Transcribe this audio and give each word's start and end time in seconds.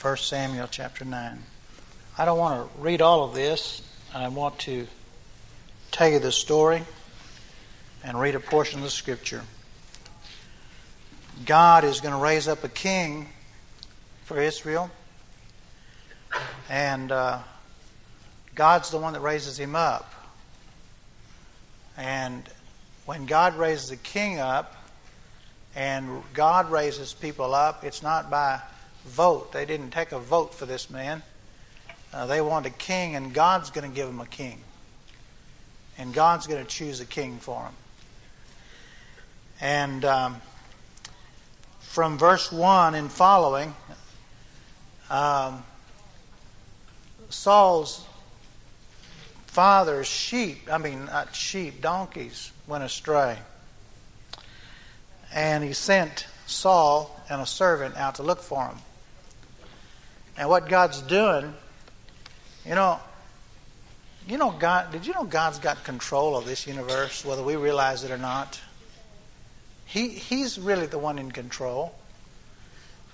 1 0.00 0.16
Samuel 0.18 0.68
chapter 0.70 1.04
9. 1.04 1.42
I 2.18 2.24
don't 2.24 2.38
want 2.38 2.72
to 2.72 2.80
read 2.80 3.02
all 3.02 3.24
of 3.24 3.34
this. 3.34 3.82
I 4.14 4.28
want 4.28 4.56
to 4.60 4.86
tell 5.90 6.08
you 6.08 6.20
the 6.20 6.30
story 6.30 6.84
and 8.04 8.20
read 8.20 8.36
a 8.36 8.40
portion 8.40 8.78
of 8.78 8.84
the 8.84 8.92
scripture. 8.92 9.42
God 11.44 11.82
is 11.82 12.00
going 12.00 12.14
to 12.14 12.20
raise 12.20 12.46
up 12.46 12.62
a 12.62 12.68
king 12.68 13.26
for 14.24 14.40
Israel. 14.40 14.88
And 16.70 17.10
uh, 17.10 17.40
God's 18.54 18.92
the 18.92 18.98
one 18.98 19.14
that 19.14 19.20
raises 19.20 19.58
him 19.58 19.74
up. 19.74 20.14
And 21.96 22.48
when 23.04 23.26
God 23.26 23.56
raises 23.56 23.90
a 23.90 23.96
king 23.96 24.38
up, 24.38 24.76
and 25.74 26.22
God 26.34 26.70
raises 26.70 27.14
people 27.14 27.52
up, 27.52 27.82
it's 27.82 28.00
not 28.00 28.30
by 28.30 28.60
vote. 29.08 29.52
They 29.52 29.64
didn't 29.64 29.90
take 29.90 30.12
a 30.12 30.18
vote 30.18 30.54
for 30.54 30.66
this 30.66 30.90
man. 30.90 31.22
Uh, 32.12 32.26
they 32.26 32.40
want 32.40 32.66
a 32.66 32.70
king, 32.70 33.16
and 33.16 33.34
God's 33.34 33.70
going 33.70 33.88
to 33.88 33.94
give 33.94 34.06
them 34.06 34.20
a 34.20 34.26
king. 34.26 34.60
And 35.98 36.14
God's 36.14 36.46
going 36.46 36.64
to 36.64 36.68
choose 36.68 37.00
a 37.00 37.04
king 37.04 37.38
for 37.38 37.62
them. 37.62 37.74
And 39.60 40.04
um, 40.04 40.40
from 41.80 42.16
verse 42.16 42.52
1 42.52 42.94
and 42.94 43.10
following, 43.10 43.74
um, 45.10 45.64
Saul's 47.28 48.04
father's 49.46 50.06
sheep, 50.06 50.68
I 50.70 50.78
mean, 50.78 51.06
not 51.06 51.34
sheep, 51.34 51.80
donkeys, 51.80 52.52
went 52.66 52.84
astray. 52.84 53.38
And 55.34 55.64
he 55.64 55.72
sent 55.72 56.26
Saul 56.46 57.20
and 57.28 57.40
a 57.42 57.46
servant 57.46 57.96
out 57.96 58.14
to 58.16 58.22
look 58.22 58.40
for 58.40 58.64
him. 58.66 58.76
And 60.38 60.48
what 60.48 60.68
God's 60.68 61.02
doing, 61.02 61.52
you 62.64 62.76
know, 62.76 63.00
you 64.28 64.38
know 64.38 64.52
God 64.52 64.92
did 64.92 65.04
you 65.04 65.12
know 65.12 65.24
God's 65.24 65.58
got 65.58 65.82
control 65.82 66.36
of 66.36 66.46
this 66.46 66.64
universe, 66.64 67.24
whether 67.24 67.42
we 67.42 67.56
realize 67.56 68.04
it 68.04 68.12
or 68.12 68.18
not? 68.18 68.60
He 69.84 70.10
he's 70.10 70.56
really 70.56 70.86
the 70.86 70.98
one 70.98 71.18
in 71.18 71.32
control. 71.32 71.92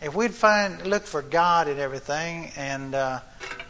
If 0.03 0.15
we'd 0.15 0.35
find 0.35 0.87
look 0.87 1.07
for 1.07 1.23
God 1.23 1.67
in 1.67 1.79
everything 1.79 2.53
and 2.57 2.95
uh, 2.95 3.21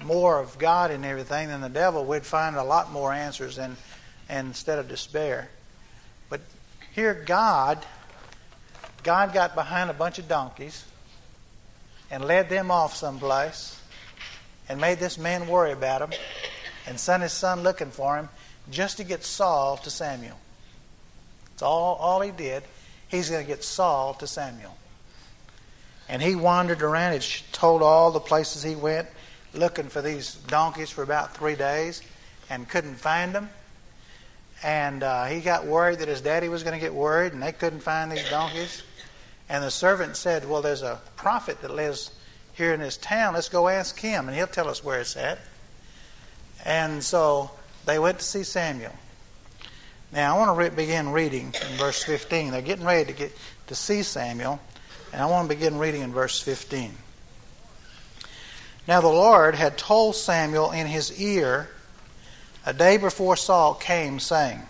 more 0.02 0.40
of 0.40 0.58
God 0.58 0.90
in 0.90 1.04
everything 1.04 1.46
than 1.46 1.60
the 1.60 1.68
devil, 1.68 2.04
we'd 2.04 2.26
find 2.26 2.56
a 2.56 2.64
lot 2.64 2.90
more 2.90 3.12
answers 3.12 3.58
and, 3.58 3.76
and 4.28 4.48
instead 4.48 4.80
of 4.80 4.88
despair. 4.88 5.48
But 6.28 6.40
here 6.92 7.14
God 7.14 7.86
God 9.04 9.32
got 9.32 9.54
behind 9.54 9.90
a 9.90 9.94
bunch 9.94 10.18
of 10.18 10.26
donkeys 10.26 10.84
and 12.14 12.24
led 12.26 12.48
them 12.48 12.70
off 12.70 12.94
someplace 12.94 13.76
and 14.68 14.80
made 14.80 15.00
this 15.00 15.18
man 15.18 15.48
worry 15.48 15.72
about 15.72 16.00
him 16.00 16.12
and 16.86 16.98
sent 16.98 17.24
his 17.24 17.32
son 17.32 17.64
looking 17.64 17.90
for 17.90 18.16
him 18.16 18.28
just 18.70 18.98
to 18.98 19.04
get 19.04 19.24
Saul 19.24 19.78
to 19.78 19.90
Samuel. 19.90 20.38
That's 21.50 21.62
all, 21.62 21.96
all 21.96 22.20
he 22.20 22.30
did. 22.30 22.62
He's 23.08 23.30
going 23.30 23.42
to 23.42 23.48
get 23.48 23.64
Saul 23.64 24.14
to 24.14 24.28
Samuel. 24.28 24.76
And 26.08 26.22
he 26.22 26.36
wandered 26.36 26.82
around. 26.82 27.14
It 27.14 27.42
told 27.50 27.82
all 27.82 28.12
the 28.12 28.20
places 28.20 28.62
he 28.62 28.76
went 28.76 29.08
looking 29.52 29.88
for 29.88 30.00
these 30.00 30.36
donkeys 30.46 30.90
for 30.90 31.02
about 31.02 31.36
three 31.36 31.56
days 31.56 32.00
and 32.48 32.68
couldn't 32.68 32.94
find 32.94 33.34
them. 33.34 33.50
And 34.62 35.02
uh, 35.02 35.24
he 35.24 35.40
got 35.40 35.66
worried 35.66 35.98
that 35.98 36.06
his 36.06 36.20
daddy 36.20 36.48
was 36.48 36.62
going 36.62 36.78
to 36.78 36.80
get 36.80 36.94
worried 36.94 37.32
and 37.32 37.42
they 37.42 37.50
couldn't 37.50 37.80
find 37.80 38.12
these 38.12 38.30
donkeys. 38.30 38.84
And 39.48 39.62
the 39.62 39.70
servant 39.70 40.16
said, 40.16 40.48
Well, 40.48 40.62
there's 40.62 40.82
a 40.82 41.00
prophet 41.16 41.60
that 41.62 41.74
lives 41.74 42.10
here 42.54 42.72
in 42.72 42.80
this 42.80 42.96
town. 42.96 43.34
Let's 43.34 43.48
go 43.48 43.68
ask 43.68 43.98
him, 43.98 44.28
and 44.28 44.36
he'll 44.36 44.46
tell 44.46 44.68
us 44.68 44.82
where 44.82 45.00
it's 45.00 45.16
at. 45.16 45.38
And 46.64 47.02
so 47.02 47.50
they 47.84 47.98
went 47.98 48.18
to 48.18 48.24
see 48.24 48.42
Samuel. 48.42 48.92
Now, 50.12 50.36
I 50.36 50.38
want 50.38 50.56
to 50.56 50.62
re- 50.62 50.70
begin 50.70 51.10
reading 51.10 51.54
in 51.70 51.76
verse 51.76 52.02
15. 52.04 52.52
They're 52.52 52.62
getting 52.62 52.84
ready 52.84 53.12
to 53.12 53.18
get 53.18 53.36
to 53.66 53.74
see 53.74 54.02
Samuel, 54.02 54.60
and 55.12 55.20
I 55.20 55.26
want 55.26 55.48
to 55.48 55.54
begin 55.54 55.78
reading 55.78 56.02
in 56.02 56.12
verse 56.12 56.40
15. 56.40 56.94
Now, 58.86 59.00
the 59.00 59.08
Lord 59.08 59.54
had 59.54 59.76
told 59.76 60.14
Samuel 60.14 60.70
in 60.70 60.86
his 60.86 61.20
ear 61.20 61.70
a 62.64 62.72
day 62.72 62.96
before 62.96 63.36
Saul 63.36 63.74
came, 63.74 64.20
saying, 64.20 64.62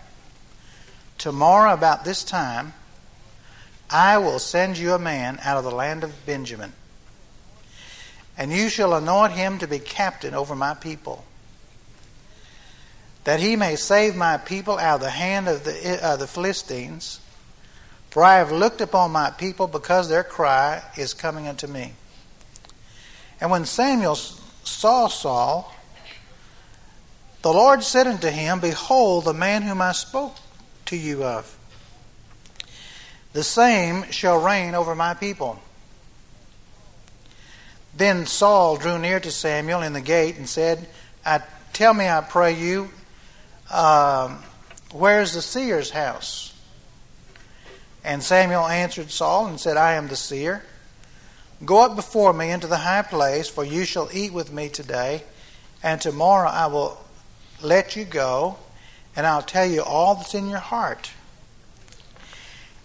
Tomorrow 1.17 1.73
about 1.73 2.05
this 2.05 2.23
time, 2.23 2.73
I 3.89 4.17
will 4.17 4.39
send 4.39 4.77
you 4.77 4.93
a 4.93 4.99
man 4.99 5.39
out 5.43 5.57
of 5.57 5.63
the 5.63 5.71
land 5.71 6.03
of 6.03 6.25
Benjamin, 6.25 6.73
and 8.37 8.51
you 8.51 8.69
shall 8.69 8.93
anoint 8.93 9.33
him 9.33 9.59
to 9.59 9.67
be 9.67 9.79
captain 9.79 10.33
over 10.33 10.55
my 10.55 10.73
people, 10.73 11.23
that 13.23 13.39
he 13.39 13.55
may 13.55 13.75
save 13.75 14.15
my 14.15 14.37
people 14.37 14.77
out 14.77 14.95
of 14.95 15.01
the 15.01 15.09
hand 15.09 15.47
of 15.47 15.63
the, 15.63 15.99
uh, 16.03 16.15
the 16.15 16.27
Philistines. 16.27 17.19
For 18.09 18.23
I 18.23 18.37
have 18.37 18.51
looked 18.51 18.79
upon 18.79 19.11
my 19.11 19.29
people 19.29 19.67
because 19.67 20.07
their 20.07 20.23
cry 20.23 20.81
is 20.95 21.13
coming 21.13 21.49
unto 21.49 21.67
me. 21.67 21.93
And 23.41 23.51
when 23.51 23.65
Samuel 23.65 24.15
saw 24.15 25.07
Saul, 25.09 25.73
the 27.41 27.51
Lord 27.51 27.83
said 27.83 28.07
unto 28.07 28.29
him, 28.29 28.59
Behold, 28.59 29.25
the 29.25 29.33
man 29.33 29.61
whom 29.61 29.81
I 29.81 29.91
spoke 29.91 30.35
to 30.85 30.95
you 30.95 31.23
of. 31.23 31.54
The 33.35 33.43
same 33.43 34.09
shall 34.11 34.41
reign 34.41 34.75
over 34.75 34.95
my 34.95 35.13
people. 35.13 35.59
Then 37.93 38.27
Saul 38.27 38.77
drew 38.77 38.97
near 38.97 39.19
to 39.19 39.29
Samuel 39.29 39.81
in 39.81 39.91
the 39.91 39.99
gate 39.99 40.37
and 40.37 40.47
said, 40.47 40.87
I, 41.25 41.41
Tell 41.73 41.93
me, 41.93 42.07
I 42.07 42.21
pray 42.21 42.53
you, 42.53 42.89
um, 43.69 44.41
where's 44.93 45.33
the 45.33 45.41
seer's 45.41 45.89
house? 45.89 46.53
And 48.05 48.23
Samuel 48.23 48.67
answered 48.67 49.11
Saul 49.11 49.47
and 49.47 49.59
said, 49.59 49.75
I 49.75 49.95
am 49.95 50.07
the 50.07 50.15
seer. 50.15 50.63
Go 51.65 51.83
up 51.83 51.97
before 51.97 52.31
me 52.31 52.51
into 52.51 52.67
the 52.67 52.77
high 52.77 53.01
place, 53.01 53.49
for 53.49 53.65
you 53.65 53.83
shall 53.83 54.07
eat 54.13 54.31
with 54.31 54.53
me 54.53 54.69
today, 54.69 55.23
and 55.83 55.99
tomorrow 55.99 56.47
I 56.47 56.67
will 56.67 57.03
let 57.61 57.97
you 57.97 58.05
go, 58.05 58.55
and 59.13 59.27
I'll 59.27 59.41
tell 59.41 59.65
you 59.65 59.83
all 59.83 60.15
that's 60.15 60.35
in 60.35 60.47
your 60.47 60.59
heart. 60.59 61.11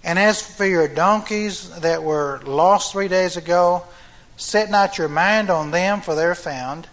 And 0.02 0.18
as 0.18 0.42
for 0.42 0.64
your 0.64 0.88
donkeys 0.88 1.68
that 1.80 2.02
were 2.02 2.40
lost 2.44 2.92
three 2.92 3.08
days 3.08 3.36
ago, 3.36 3.84
set 4.36 4.70
not 4.70 4.96
your 4.96 5.08
mind 5.08 5.50
on 5.50 5.70
them, 5.70 6.00
for 6.00 6.14
they're 6.14 6.34
found. 6.34 6.88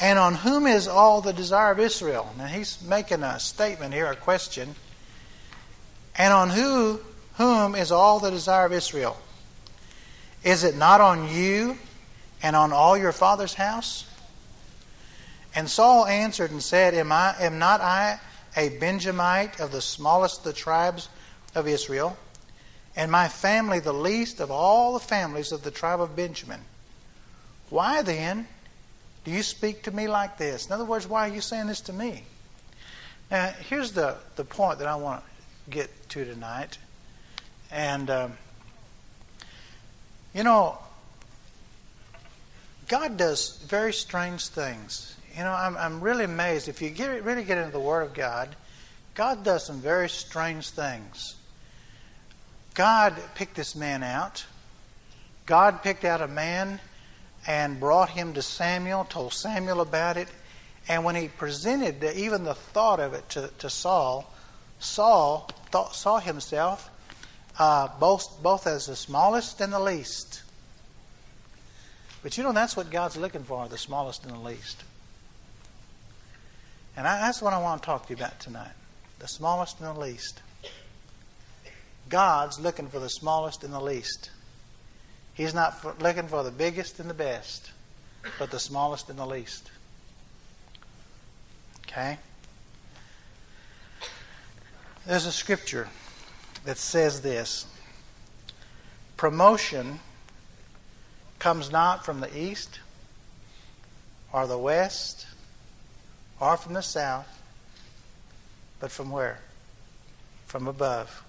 And 0.00 0.18
on 0.18 0.34
whom 0.34 0.66
is 0.66 0.86
all 0.86 1.20
the 1.20 1.32
desire 1.32 1.72
of 1.72 1.80
Israel? 1.80 2.32
Now 2.36 2.46
he's 2.46 2.82
making 2.82 3.22
a 3.22 3.38
statement 3.38 3.94
here, 3.94 4.06
a 4.06 4.16
question. 4.16 4.74
And 6.16 6.32
on 6.32 6.50
who, 6.50 7.00
whom 7.34 7.74
is 7.74 7.92
all 7.92 8.18
the 8.18 8.30
desire 8.30 8.66
of 8.66 8.72
Israel? 8.72 9.16
Is 10.44 10.64
it 10.64 10.76
not 10.76 11.00
on 11.00 11.28
you 11.28 11.78
and 12.42 12.54
on 12.54 12.72
all 12.72 12.96
your 12.96 13.12
father's 13.12 13.54
house? 13.54 14.04
And 15.54 15.68
Saul 15.68 16.06
answered 16.06 16.50
and 16.50 16.62
said, 16.62 16.94
Am 16.94 17.10
I 17.10 17.34
am 17.40 17.58
not 17.58 17.80
I 17.80 18.20
a 18.58 18.68
Benjamite 18.80 19.60
of 19.60 19.70
the 19.70 19.80
smallest 19.80 20.38
of 20.38 20.44
the 20.44 20.52
tribes 20.52 21.08
of 21.54 21.68
Israel, 21.68 22.16
and 22.96 23.10
my 23.10 23.28
family 23.28 23.78
the 23.78 23.92
least 23.92 24.40
of 24.40 24.50
all 24.50 24.94
the 24.94 24.98
families 24.98 25.52
of 25.52 25.62
the 25.62 25.70
tribe 25.70 26.00
of 26.00 26.16
Benjamin. 26.16 26.60
Why 27.70 28.02
then 28.02 28.48
do 29.24 29.30
you 29.30 29.44
speak 29.44 29.84
to 29.84 29.92
me 29.92 30.08
like 30.08 30.38
this? 30.38 30.66
In 30.66 30.72
other 30.72 30.84
words, 30.84 31.06
why 31.06 31.28
are 31.28 31.32
you 31.32 31.40
saying 31.40 31.68
this 31.68 31.80
to 31.82 31.92
me? 31.92 32.24
Now, 33.30 33.52
here's 33.68 33.92
the, 33.92 34.16
the 34.34 34.44
point 34.44 34.80
that 34.80 34.88
I 34.88 34.96
want 34.96 35.22
to 35.22 35.70
get 35.70 36.08
to 36.08 36.24
tonight. 36.24 36.78
And, 37.70 38.10
um, 38.10 38.32
you 40.34 40.42
know, 40.42 40.78
God 42.88 43.16
does 43.16 43.62
very 43.68 43.92
strange 43.92 44.48
things. 44.48 45.14
You 45.36 45.44
know, 45.44 45.52
I'm, 45.52 45.76
I'm 45.76 46.00
really 46.00 46.24
amazed. 46.24 46.68
If 46.68 46.82
you 46.82 46.90
get, 46.90 47.22
really 47.24 47.44
get 47.44 47.58
into 47.58 47.72
the 47.72 47.80
Word 47.80 48.02
of 48.02 48.14
God, 48.14 48.54
God 49.14 49.44
does 49.44 49.64
some 49.66 49.80
very 49.80 50.08
strange 50.08 50.70
things. 50.70 51.36
God 52.74 53.14
picked 53.34 53.56
this 53.56 53.74
man 53.74 54.02
out. 54.02 54.44
God 55.46 55.82
picked 55.82 56.04
out 56.04 56.20
a 56.20 56.28
man 56.28 56.80
and 57.46 57.80
brought 57.80 58.10
him 58.10 58.34
to 58.34 58.42
Samuel, 58.42 59.04
told 59.04 59.32
Samuel 59.32 59.80
about 59.80 60.16
it. 60.16 60.28
And 60.88 61.04
when 61.04 61.14
he 61.14 61.28
presented 61.28 62.00
the, 62.00 62.18
even 62.18 62.44
the 62.44 62.54
thought 62.54 63.00
of 63.00 63.14
it 63.14 63.28
to, 63.30 63.50
to 63.58 63.70
Saul, 63.70 64.32
Saul 64.78 65.50
thought, 65.70 65.94
saw 65.94 66.18
himself 66.20 66.90
uh, 67.58 67.88
both, 67.98 68.42
both 68.42 68.66
as 68.66 68.86
the 68.86 68.96
smallest 68.96 69.60
and 69.60 69.72
the 69.72 69.80
least. 69.80 70.42
But 72.22 72.36
you 72.36 72.44
know, 72.44 72.52
that's 72.52 72.76
what 72.76 72.90
God's 72.90 73.16
looking 73.16 73.44
for 73.44 73.68
the 73.68 73.78
smallest 73.78 74.24
and 74.24 74.32
the 74.32 74.38
least. 74.38 74.84
And 76.98 77.06
I, 77.06 77.20
that's 77.20 77.40
what 77.40 77.52
I 77.52 77.58
want 77.58 77.80
to 77.80 77.86
talk 77.86 78.06
to 78.06 78.10
you 78.10 78.16
about 78.16 78.40
tonight 78.40 78.72
the 79.20 79.28
smallest 79.28 79.78
and 79.78 79.96
the 79.96 80.00
least. 80.00 80.42
God's 82.08 82.58
looking 82.58 82.88
for 82.88 82.98
the 82.98 83.08
smallest 83.08 83.62
and 83.62 83.72
the 83.72 83.80
least. 83.80 84.30
He's 85.32 85.54
not 85.54 85.80
for, 85.80 85.94
looking 86.00 86.26
for 86.26 86.42
the 86.42 86.50
biggest 86.50 86.98
and 86.98 87.08
the 87.08 87.14
best, 87.14 87.70
but 88.38 88.50
the 88.50 88.58
smallest 88.58 89.08
and 89.10 89.18
the 89.18 89.26
least. 89.26 89.70
Okay? 91.86 92.18
There's 95.06 95.26
a 95.26 95.32
scripture 95.32 95.88
that 96.64 96.78
says 96.78 97.20
this 97.20 97.64
Promotion 99.16 100.00
comes 101.38 101.70
not 101.70 102.04
from 102.04 102.18
the 102.18 102.36
east 102.36 102.80
or 104.32 104.48
the 104.48 104.58
west 104.58 105.27
or 106.40 106.56
from 106.56 106.74
the 106.74 106.82
south, 106.82 107.42
but 108.80 108.90
from 108.90 109.10
where? 109.10 109.40
From 110.46 110.68
above. 110.68 111.22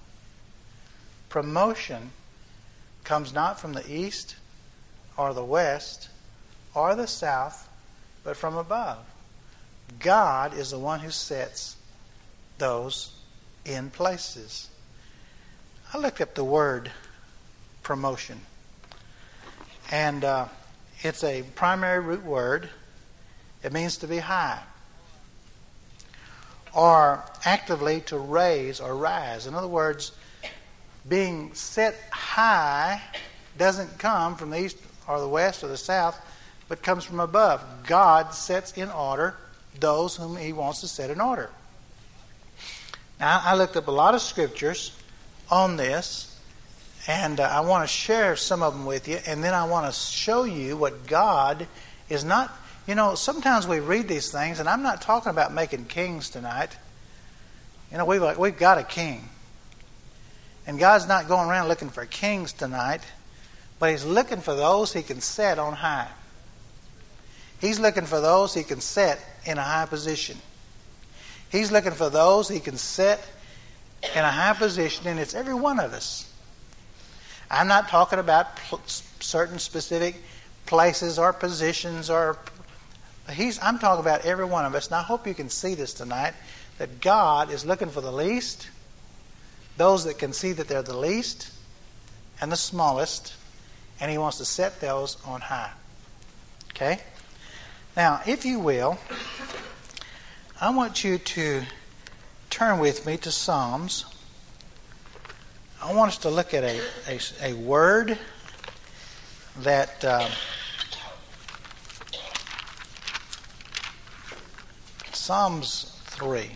Promotion 1.29 2.11
comes 3.03 3.33
not 3.33 3.59
from 3.59 3.73
the 3.73 3.91
east 3.91 4.35
or 5.17 5.33
the 5.33 5.43
west 5.43 6.09
or 6.73 6.95
the 6.95 7.07
south, 7.07 7.67
but 8.23 8.37
from 8.37 8.55
above. 8.55 8.99
God 9.99 10.53
is 10.53 10.71
the 10.71 10.79
one 10.79 10.99
who 10.99 11.09
sets 11.09 11.75
those 12.57 13.15
in 13.65 13.89
places. 13.89 14.69
I 15.93 15.97
looked 15.97 16.21
up 16.21 16.35
the 16.35 16.43
word 16.43 16.91
promotion, 17.81 18.39
and 19.91 20.23
uh, 20.23 20.45
it's 21.01 21.23
a 21.23 21.43
primary 21.55 21.99
root 21.99 22.23
word. 22.23 22.69
It 23.63 23.73
means 23.73 23.97
to 23.97 24.07
be 24.07 24.19
high, 24.19 24.61
or 26.73 27.23
actively 27.45 28.01
to 28.01 28.17
raise 28.17 28.79
or 28.79 28.95
rise. 28.95 29.47
In 29.47 29.55
other 29.55 29.67
words, 29.67 30.11
being 31.07 31.53
set 31.53 31.95
high 32.11 33.01
doesn't 33.57 33.97
come 33.97 34.35
from 34.35 34.51
the 34.51 34.59
east 34.65 34.77
or 35.07 35.19
the 35.19 35.27
west 35.27 35.63
or 35.63 35.67
the 35.67 35.77
south, 35.77 36.19
but 36.67 36.83
comes 36.83 37.03
from 37.03 37.19
above. 37.19 37.63
God 37.87 38.33
sets 38.33 38.73
in 38.73 38.89
order 38.89 39.35
those 39.79 40.15
whom 40.15 40.37
He 40.37 40.53
wants 40.53 40.81
to 40.81 40.87
set 40.87 41.09
in 41.09 41.19
order. 41.19 41.49
Now, 43.19 43.41
I 43.43 43.55
looked 43.55 43.75
up 43.75 43.87
a 43.87 43.91
lot 43.91 44.15
of 44.15 44.21
scriptures 44.21 44.95
on 45.49 45.77
this, 45.77 46.39
and 47.07 47.39
uh, 47.39 47.43
I 47.43 47.61
want 47.61 47.83
to 47.83 47.87
share 47.87 48.35
some 48.35 48.61
of 48.61 48.73
them 48.73 48.85
with 48.85 49.07
you, 49.07 49.19
and 49.25 49.43
then 49.43 49.53
I 49.53 49.65
want 49.65 49.91
to 49.91 49.99
show 49.99 50.43
you 50.43 50.77
what 50.77 51.07
God 51.07 51.67
is 52.07 52.23
not. 52.23 52.55
You 52.89 52.95
know, 52.95 53.13
sometimes 53.13 53.67
we 53.67 53.79
read 53.79 54.07
these 54.07 54.31
things, 54.31 54.59
and 54.59 54.67
I'm 54.67 54.81
not 54.81 54.99
talking 54.99 55.29
about 55.29 55.53
making 55.53 55.85
kings 55.85 56.31
tonight. 56.31 56.75
You 57.91 57.99
know, 57.99 58.05
we've, 58.05 58.35
we've 58.35 58.57
got 58.57 58.79
a 58.79 58.83
king. 58.83 59.29
And 60.65 60.79
God's 60.79 61.07
not 61.07 61.27
going 61.27 61.47
around 61.47 61.67
looking 61.67 61.91
for 61.91 62.03
kings 62.07 62.51
tonight, 62.51 63.01
but 63.77 63.91
He's 63.91 64.05
looking 64.05 64.41
for 64.41 64.55
those 64.55 64.91
He 64.91 65.03
can 65.03 65.21
set 65.21 65.59
on 65.59 65.73
high. 65.73 66.07
He's 67.61 67.79
looking 67.79 68.07
for 68.07 68.21
those 68.21 68.55
He 68.55 68.63
can 68.63 68.81
set 68.81 69.23
in 69.45 69.59
a 69.59 69.63
high 69.63 69.85
position. 69.85 70.39
He's 71.51 71.71
looking 71.71 71.91
for 71.91 72.09
those 72.09 72.49
He 72.49 72.59
can 72.59 72.77
set 72.77 73.23
in 74.15 74.23
a 74.23 74.31
high 74.31 74.53
position, 74.53 75.05
and 75.05 75.19
it's 75.19 75.35
every 75.35 75.53
one 75.53 75.79
of 75.79 75.93
us. 75.93 76.33
I'm 77.51 77.67
not 77.67 77.87
talking 77.87 78.17
about 78.17 78.47
certain 79.19 79.59
specific 79.59 80.15
places 80.65 81.19
or 81.19 81.33
positions 81.33 82.09
or 82.09 82.39
he's 83.31 83.59
I'm 83.61 83.79
talking 83.79 84.01
about 84.01 84.25
every 84.25 84.45
one 84.45 84.65
of 84.65 84.75
us. 84.75 84.87
And 84.87 84.95
I 84.95 85.01
hope 85.01 85.27
you 85.27 85.33
can 85.33 85.49
see 85.49 85.75
this 85.75 85.93
tonight 85.93 86.33
that 86.77 87.01
God 87.01 87.51
is 87.51 87.65
looking 87.65 87.89
for 87.89 88.01
the 88.01 88.11
least 88.11 88.69
those 89.79 90.03
that 90.03 90.19
can 90.19 90.33
see 90.33 90.51
that 90.51 90.67
they're 90.67 90.83
the 90.83 90.95
least 90.95 91.51
and 92.41 92.51
the 92.51 92.57
smallest, 92.57 93.33
and 94.01 94.11
He 94.11 94.17
wants 94.17 94.37
to 94.37 94.45
set 94.45 94.81
those 94.81 95.17
on 95.25 95.39
high. 95.39 95.71
Okay? 96.71 96.99
Now, 97.95 98.21
if 98.27 98.45
you 98.45 98.59
will, 98.59 98.99
I 100.59 100.71
want 100.71 101.05
you 101.05 101.17
to 101.17 101.63
turn 102.49 102.79
with 102.79 103.05
me 103.05 103.15
to 103.17 103.31
Psalms. 103.31 104.03
I 105.81 105.93
want 105.93 106.09
us 106.09 106.17
to 106.19 106.29
look 106.29 106.53
at 106.53 106.65
a, 106.65 106.81
a, 107.07 107.19
a 107.41 107.53
word 107.53 108.19
that. 109.61 110.03
Uh, 110.03 110.29
Psalms 115.29 115.95
3. 116.05 116.49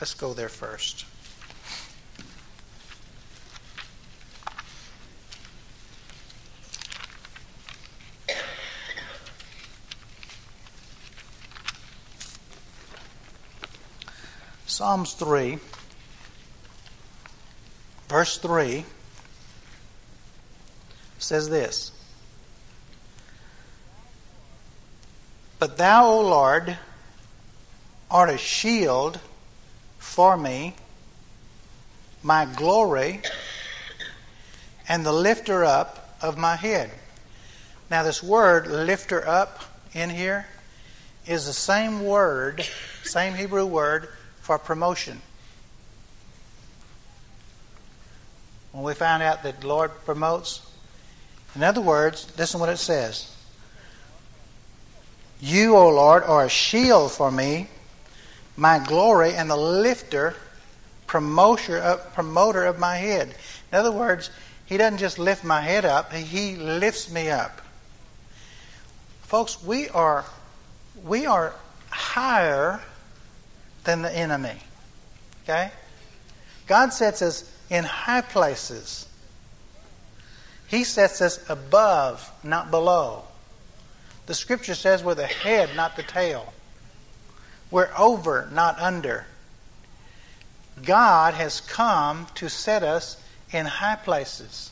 Let's 0.00 0.12
go 0.12 0.34
there 0.34 0.48
first. 0.48 1.04
Psalms 14.66 15.12
3, 15.12 15.60
verse 18.08 18.38
3 18.38 18.84
says 21.20 21.48
this 21.48 21.92
But 25.60 25.76
thou, 25.76 26.06
O 26.06 26.20
Lord, 26.22 26.76
art 28.10 28.30
a 28.30 28.38
shield 28.38 29.20
for 29.98 30.36
me, 30.36 30.74
my 32.22 32.44
glory, 32.44 33.20
and 34.88 35.04
the 35.04 35.12
lifter 35.12 35.64
up 35.64 36.16
of 36.22 36.38
my 36.38 36.56
head. 36.56 36.90
Now, 37.90 38.02
this 38.02 38.22
word, 38.22 38.66
lifter 38.66 39.26
up, 39.26 39.62
in 39.94 40.10
here, 40.10 40.46
is 41.26 41.46
the 41.46 41.52
same 41.52 42.04
word, 42.04 42.66
same 43.02 43.34
Hebrew 43.34 43.66
word 43.66 44.08
for 44.40 44.58
promotion. 44.58 45.20
When 48.72 48.84
we 48.84 48.94
find 48.94 49.22
out 49.22 49.42
that 49.42 49.60
the 49.60 49.66
Lord 49.66 49.90
promotes, 50.04 50.64
in 51.54 51.62
other 51.62 51.80
words, 51.80 52.30
listen 52.38 52.60
what 52.60 52.68
it 52.68 52.76
says. 52.76 53.34
You, 55.40 55.76
O 55.76 55.88
Lord, 55.88 56.22
are 56.24 56.44
a 56.44 56.48
shield 56.48 57.12
for 57.12 57.30
me, 57.30 57.68
my 58.58 58.84
glory, 58.84 59.34
and 59.34 59.48
the 59.48 59.56
lifter, 59.56 60.34
promoter 61.06 61.78
of, 61.78 62.12
promoter 62.12 62.64
of 62.64 62.78
my 62.78 62.96
head. 62.96 63.34
In 63.72 63.78
other 63.78 63.92
words, 63.92 64.30
He 64.66 64.76
doesn't 64.76 64.98
just 64.98 65.18
lift 65.18 65.44
my 65.44 65.60
head 65.60 65.84
up, 65.84 66.12
He 66.12 66.56
lifts 66.56 67.10
me 67.10 67.30
up. 67.30 67.62
Folks, 69.22 69.62
we 69.62 69.88
are 69.90 70.24
we 71.04 71.26
are 71.26 71.54
higher 71.90 72.80
than 73.84 74.02
the 74.02 74.12
enemy. 74.12 74.56
Okay? 75.44 75.70
God 76.66 76.92
sets 76.92 77.22
us 77.22 77.50
in 77.70 77.84
high 77.84 78.22
places. 78.22 79.06
He 80.66 80.84
sets 80.84 81.22
us 81.22 81.48
above, 81.48 82.30
not 82.42 82.70
below. 82.70 83.22
The 84.26 84.34
scripture 84.34 84.74
says 84.74 85.02
we're 85.02 85.14
the 85.14 85.26
head, 85.26 85.70
not 85.76 85.96
the 85.96 86.02
tail. 86.02 86.52
We're 87.70 87.90
over, 87.96 88.48
not 88.52 88.78
under. 88.78 89.26
God 90.84 91.34
has 91.34 91.60
come 91.60 92.26
to 92.36 92.48
set 92.48 92.82
us 92.82 93.22
in 93.52 93.66
high 93.66 93.96
places. 93.96 94.70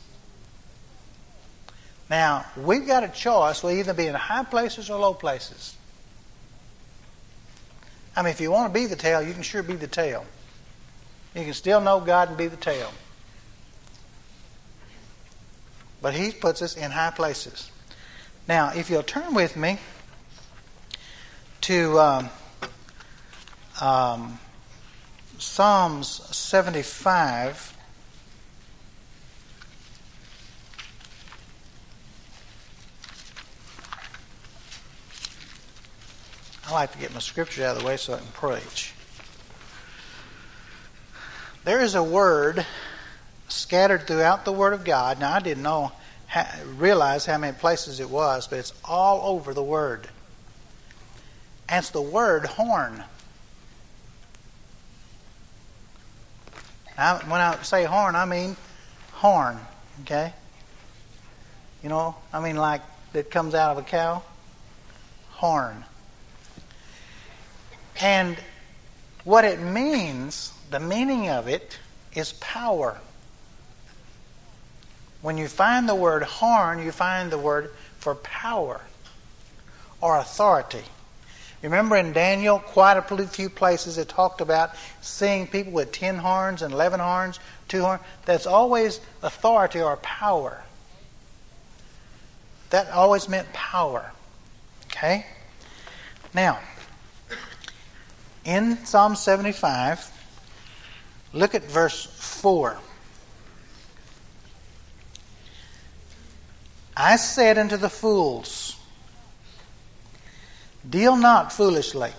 Now, 2.09 2.45
we've 2.55 2.87
got 2.87 3.03
a 3.03 3.09
choice. 3.09 3.61
We'll 3.61 3.73
either 3.73 3.93
be 3.93 4.07
in 4.07 4.15
high 4.15 4.43
places 4.43 4.89
or 4.89 4.99
low 4.99 5.13
places. 5.13 5.75
I 8.15 8.21
mean, 8.21 8.31
if 8.31 8.41
you 8.41 8.51
want 8.51 8.73
to 8.73 8.79
be 8.79 8.85
the 8.87 8.95
tail, 8.95 9.21
you 9.21 9.33
can 9.33 9.43
sure 9.43 9.61
be 9.61 9.75
the 9.75 9.87
tail. 9.87 10.25
You 11.35 11.43
can 11.43 11.53
still 11.53 11.81
know 11.81 11.99
God 11.99 12.29
and 12.29 12.37
be 12.37 12.47
the 12.47 12.57
tail. 12.57 12.91
But 16.01 16.15
He 16.15 16.31
puts 16.31 16.61
us 16.61 16.75
in 16.77 16.91
high 16.91 17.11
places. 17.11 17.69
Now, 18.47 18.71
if 18.73 18.89
you'll 18.89 19.03
turn 19.03 19.33
with 19.33 19.57
me 19.57 19.77
to 21.61 21.99
um, 21.99 22.29
um, 23.81 24.39
Psalms 25.37 26.07
75. 26.35 27.73
I 36.67 36.73
like 36.73 36.91
to 36.91 36.97
get 36.97 37.13
my 37.13 37.19
scripture 37.19 37.65
out 37.65 37.77
of 37.77 37.81
the 37.81 37.87
way 37.87 37.97
so 37.97 38.13
I 38.13 38.17
can 38.17 38.27
preach. 38.27 38.93
There 41.63 41.81
is 41.81 41.95
a 41.95 42.03
word 42.03 42.65
scattered 43.47 44.07
throughout 44.07 44.45
the 44.45 44.51
Word 44.51 44.73
of 44.73 44.83
God. 44.83 45.19
Now, 45.19 45.33
I 45.33 45.39
didn't 45.39 45.63
know, 45.63 45.91
realize 46.75 47.25
how 47.25 47.37
many 47.37 47.55
places 47.57 47.99
it 47.99 48.09
was, 48.09 48.47
but 48.47 48.59
it's 48.59 48.73
all 48.83 49.21
over 49.29 49.53
the 49.53 49.63
Word. 49.63 50.07
And 51.69 51.79
it's 51.79 51.89
the 51.89 52.01
word 52.01 52.45
horn. 52.45 53.03
Now, 56.97 57.19
when 57.19 57.39
I 57.39 57.61
say 57.61 57.83
horn, 57.83 58.15
I 58.15 58.25
mean 58.25 58.55
horn, 59.13 59.59
okay? 60.01 60.33
You 61.83 61.89
know, 61.89 62.15
I 62.33 62.41
mean, 62.41 62.55
like 62.55 62.81
that 63.13 63.29
comes 63.29 63.53
out 63.53 63.77
of 63.77 63.77
a 63.77 63.87
cow? 63.87 64.23
Horn. 65.31 65.83
And 68.01 68.37
what 69.23 69.45
it 69.45 69.59
means, 69.59 70.53
the 70.71 70.79
meaning 70.79 71.29
of 71.29 71.47
it, 71.47 71.77
is 72.13 72.33
power. 72.33 72.97
When 75.21 75.37
you 75.37 75.47
find 75.47 75.87
the 75.87 75.95
word 75.95 76.23
horn, 76.23 76.79
you 76.79 76.91
find 76.91 77.31
the 77.31 77.37
word 77.37 77.71
for 77.99 78.15
power 78.15 78.81
or 80.01 80.17
authority. 80.17 80.83
Remember 81.61 81.95
in 81.95 82.13
Daniel, 82.13 82.59
quite 82.59 82.97
a 82.97 83.27
few 83.27 83.49
places 83.49 83.97
it 83.97 84.09
talked 84.09 84.41
about 84.41 84.71
seeing 85.01 85.47
people 85.47 85.73
with 85.73 85.91
ten 85.91 86.17
horns 86.17 86.61
and 86.61 86.73
eleven 86.73 86.99
horns, 86.99 87.39
two 87.67 87.81
horns. 87.81 88.01
That's 88.25 88.45
always 88.45 88.99
authority 89.23 89.81
or 89.81 89.97
power. 89.97 90.61
That 92.69 92.91
always 92.91 93.27
meant 93.27 93.51
power. 93.53 94.11
Okay? 94.87 95.25
Now, 96.33 96.59
in 98.43 98.85
Psalm 98.85 99.15
75, 99.15 100.11
look 101.33 101.55
at 101.55 101.63
verse 101.63 102.05
4. 102.05 102.77
I 106.95 107.15
said 107.15 107.57
unto 107.57 107.77
the 107.77 107.89
fools, 107.89 108.66
Deal 110.89 111.15
not 111.15 111.51
foolishly, 111.51 112.11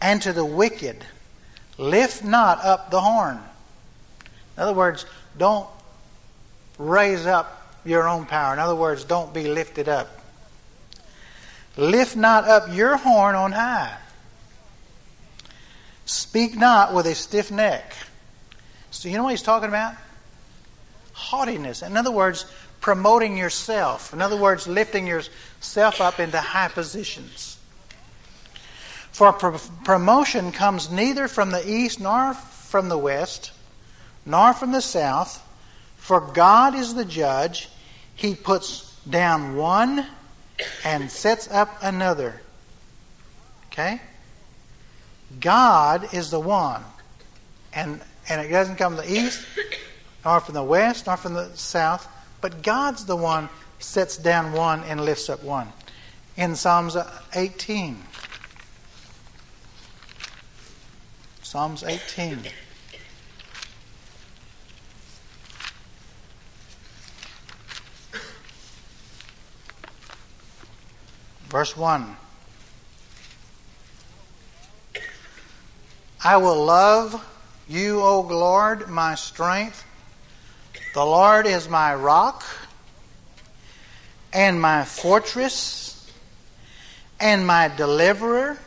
and 0.00 0.22
to 0.22 0.32
the 0.32 0.44
wicked, 0.44 1.04
lift 1.76 2.24
not 2.24 2.64
up 2.64 2.90
the 2.90 3.00
horn. 3.00 3.38
In 4.56 4.62
other 4.62 4.74
words, 4.74 5.04
don't 5.36 5.68
raise 6.78 7.26
up 7.26 7.76
your 7.84 8.08
own 8.08 8.26
power. 8.26 8.52
In 8.52 8.58
other 8.58 8.74
words, 8.74 9.04
don't 9.04 9.32
be 9.34 9.48
lifted 9.48 9.88
up. 9.88 10.08
Lift 11.76 12.16
not 12.16 12.44
up 12.44 12.74
your 12.74 12.96
horn 12.96 13.34
on 13.34 13.52
high. 13.52 13.96
Speak 16.06 16.56
not 16.56 16.94
with 16.94 17.06
a 17.06 17.14
stiff 17.14 17.50
neck. 17.50 17.92
So, 18.90 19.08
you 19.08 19.16
know 19.16 19.24
what 19.24 19.30
he's 19.30 19.42
talking 19.42 19.68
about? 19.68 19.94
Haughtiness. 21.12 21.82
In 21.82 21.96
other 21.96 22.10
words, 22.10 22.46
promoting 22.80 23.36
yourself. 23.36 24.12
In 24.12 24.22
other 24.22 24.36
words, 24.36 24.66
lifting 24.66 25.06
yourself 25.06 26.00
up 26.00 26.20
into 26.20 26.40
high 26.40 26.68
positions. 26.68 27.58
For 29.10 29.32
promotion 29.32 30.52
comes 30.52 30.90
neither 30.90 31.26
from 31.26 31.50
the 31.50 31.68
east 31.68 32.00
nor 32.00 32.34
from 32.34 32.88
the 32.88 32.98
west, 32.98 33.50
nor 34.24 34.52
from 34.52 34.70
the 34.70 34.80
south. 34.80 35.44
For 35.96 36.20
God 36.20 36.74
is 36.74 36.94
the 36.94 37.04
judge. 37.04 37.68
He 38.14 38.34
puts 38.34 38.94
down 39.08 39.56
one 39.56 40.06
and 40.84 41.10
sets 41.10 41.50
up 41.50 41.78
another. 41.82 42.40
Okay? 43.72 44.00
God 45.40 46.14
is 46.14 46.30
the 46.30 46.40
one. 46.40 46.82
And, 47.72 48.00
and 48.28 48.40
it 48.40 48.48
doesn't 48.48 48.76
come 48.76 48.96
from 48.96 49.04
the 49.04 49.12
east, 49.12 49.44
nor 50.24 50.40
from 50.40 50.54
the 50.54 50.62
west, 50.62 51.06
nor 51.06 51.16
from 51.16 51.34
the 51.34 51.50
south. 51.54 52.08
But 52.40 52.62
God's 52.62 53.04
the 53.04 53.16
one 53.16 53.48
sets 53.78 54.16
down 54.16 54.52
one 54.52 54.84
and 54.84 55.04
lifts 55.04 55.28
up 55.28 55.42
one. 55.42 55.72
In 56.36 56.54
Psalms 56.54 56.96
18. 57.34 58.02
Psalms 61.42 61.82
18. 61.82 62.40
Verse 71.48 71.74
1. 71.76 72.16
I 76.22 76.36
will 76.36 76.62
love 76.62 77.24
you, 77.68 78.02
O 78.02 78.20
Lord, 78.20 78.88
my 78.88 79.14
strength. 79.14 79.84
The 80.92 81.04
Lord 81.04 81.46
is 81.46 81.68
my 81.68 81.94
rock 81.94 82.44
and 84.32 84.60
my 84.60 84.84
fortress 84.84 86.10
and 87.20 87.46
my 87.46 87.68
deliverer, 87.68 88.58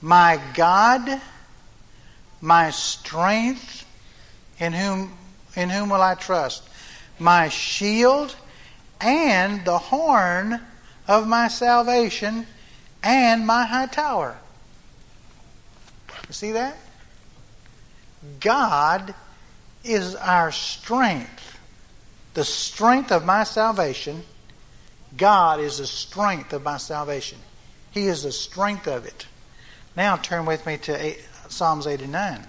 my 0.00 0.40
God, 0.54 1.20
my 2.40 2.70
strength, 2.70 3.84
in 4.60 4.72
whom, 4.72 5.12
in 5.56 5.70
whom 5.70 5.88
will 5.90 6.02
I 6.02 6.14
trust? 6.14 6.68
My 7.18 7.48
shield 7.48 8.36
and 9.00 9.64
the 9.64 9.78
horn 9.78 10.60
of 11.08 11.26
my 11.26 11.48
salvation 11.48 12.46
and 13.02 13.46
my 13.46 13.64
high 13.66 13.86
tower. 13.86 14.38
You 16.28 16.34
see 16.34 16.52
that? 16.52 16.76
God 18.40 19.14
is 19.88 20.14
our 20.16 20.52
strength. 20.52 21.58
The 22.34 22.44
strength 22.44 23.12
of 23.12 23.24
my 23.24 23.44
salvation. 23.44 24.22
God 25.16 25.60
is 25.60 25.78
the 25.78 25.86
strength 25.86 26.52
of 26.52 26.62
my 26.62 26.76
salvation. 26.76 27.38
He 27.90 28.08
is 28.08 28.22
the 28.22 28.32
strength 28.32 28.86
of 28.86 29.06
it. 29.06 29.26
Now 29.96 30.16
turn 30.16 30.44
with 30.44 30.66
me 30.66 30.76
to 30.78 31.14
Psalms 31.48 31.86
89. 31.86 32.46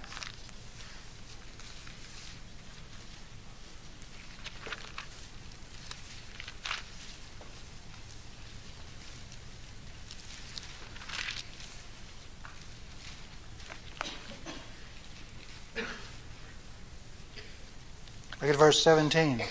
Look 18.40 18.50
at 18.50 18.56
verse 18.56 18.80
17. 18.82 19.42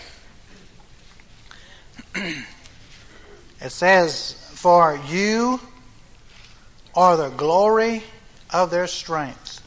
it 2.15 3.69
says, 3.69 4.33
For 4.53 4.97
you 5.09 5.59
are 6.95 7.17
the 7.17 7.29
glory 7.29 8.03
of 8.49 8.71
their 8.71 8.87
strength, 8.87 9.61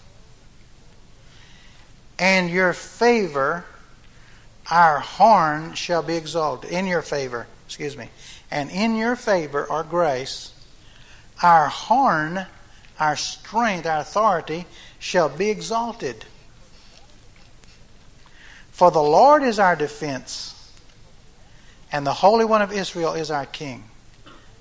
and 2.19 2.49
your 2.49 2.73
favor, 2.73 3.67
our 4.71 5.01
horn 5.01 5.75
shall 5.75 6.03
be 6.03 6.17
exalted. 6.17 6.71
In 6.71 6.87
your 6.87 7.03
favor, 7.03 7.47
excuse 7.67 7.99
me, 7.99 8.09
and 8.51 8.71
in 8.71 8.97
your 8.97 9.17
favor, 9.17 9.71
our 9.71 9.85
grace, 9.85 10.55
our 11.43 11.69
horn, 11.69 12.47
our 12.99 13.17
strength, 13.17 13.87
our 13.87 14.01
authority 14.01 14.65
shall 14.99 15.29
be 15.29 15.51
exalted. 15.51 16.25
For 18.81 18.91
the 18.91 19.03
Lord 19.03 19.43
is 19.43 19.59
our 19.59 19.77
defense, 19.77 20.55
and 21.93 22.07
the 22.07 22.15
Holy 22.15 22.47
One 22.47 22.63
of 22.63 22.73
Israel 22.73 23.13
is 23.13 23.31
our 23.31 23.45
king. 23.45 23.85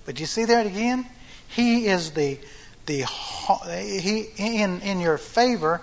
But 0.05 0.19
you 0.19 0.25
see 0.25 0.43
that 0.43 0.65
again? 0.65 1.05
He 1.47 1.87
is 1.87 2.11
the 2.11 2.37
the 2.85 3.05
he 3.05 4.27
in 4.35 4.81
in 4.81 4.99
your 4.99 5.17
favor, 5.17 5.79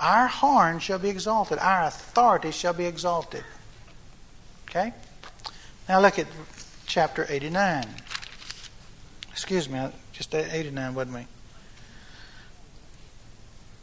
our 0.00 0.26
horn 0.26 0.80
shall 0.80 0.98
be 0.98 1.10
exalted, 1.10 1.60
our 1.60 1.84
authority 1.84 2.50
shall 2.50 2.72
be 2.72 2.86
exalted. 2.86 3.44
Okay? 4.68 4.92
Now 5.88 6.00
look 6.00 6.18
at 6.18 6.26
chapter 6.86 7.24
89. 7.28 7.86
Excuse 9.30 9.68
me, 9.68 9.86
just 10.12 10.34
89, 10.34 10.92
wasn't 10.92 11.14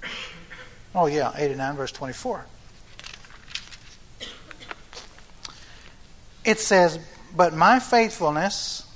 we? 0.01 0.09
Oh, 0.93 1.05
yeah, 1.05 1.31
89, 1.37 1.77
verse 1.77 1.93
24. 1.93 2.45
It 6.45 6.59
says, 6.59 6.99
But 7.35 7.53
my 7.53 7.79
faithfulness 7.79 8.87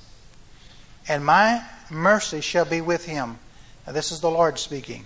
and 1.08 1.24
my 1.24 1.64
mercy 1.90 2.40
shall 2.40 2.64
be 2.64 2.80
with 2.80 3.06
him. 3.06 3.38
Now, 3.86 3.92
this 3.92 4.12
is 4.12 4.20
the 4.20 4.30
Lord 4.30 4.58
speaking. 4.58 5.04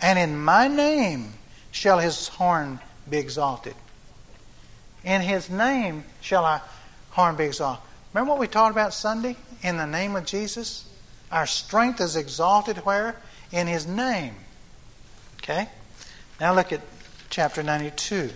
And 0.00 0.18
in 0.18 0.38
my 0.38 0.68
name 0.68 1.34
shall 1.70 1.98
his 1.98 2.28
horn 2.28 2.80
be 3.08 3.18
exalted. 3.18 3.74
In 5.04 5.20
his 5.20 5.50
name 5.50 6.04
shall 6.20 6.44
our 6.44 6.62
horn 7.10 7.36
be 7.36 7.44
exalted. 7.44 7.84
Remember 8.12 8.30
what 8.30 8.40
we 8.40 8.48
talked 8.48 8.72
about 8.72 8.94
Sunday? 8.94 9.36
In 9.62 9.76
the 9.76 9.86
name 9.86 10.16
of 10.16 10.24
Jesus? 10.24 10.88
Our 11.30 11.46
strength 11.46 12.00
is 12.00 12.16
exalted 12.16 12.78
where? 12.78 13.16
In 13.52 13.66
his 13.66 13.86
name. 13.86 14.34
Okay? 15.38 15.68
Now 16.40 16.54
look 16.54 16.72
at 16.72 16.80
chapter 17.30 17.62
92. 17.62 18.30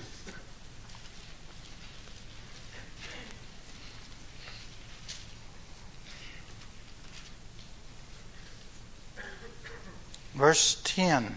Verse 10.38 10.80
10. 10.84 11.36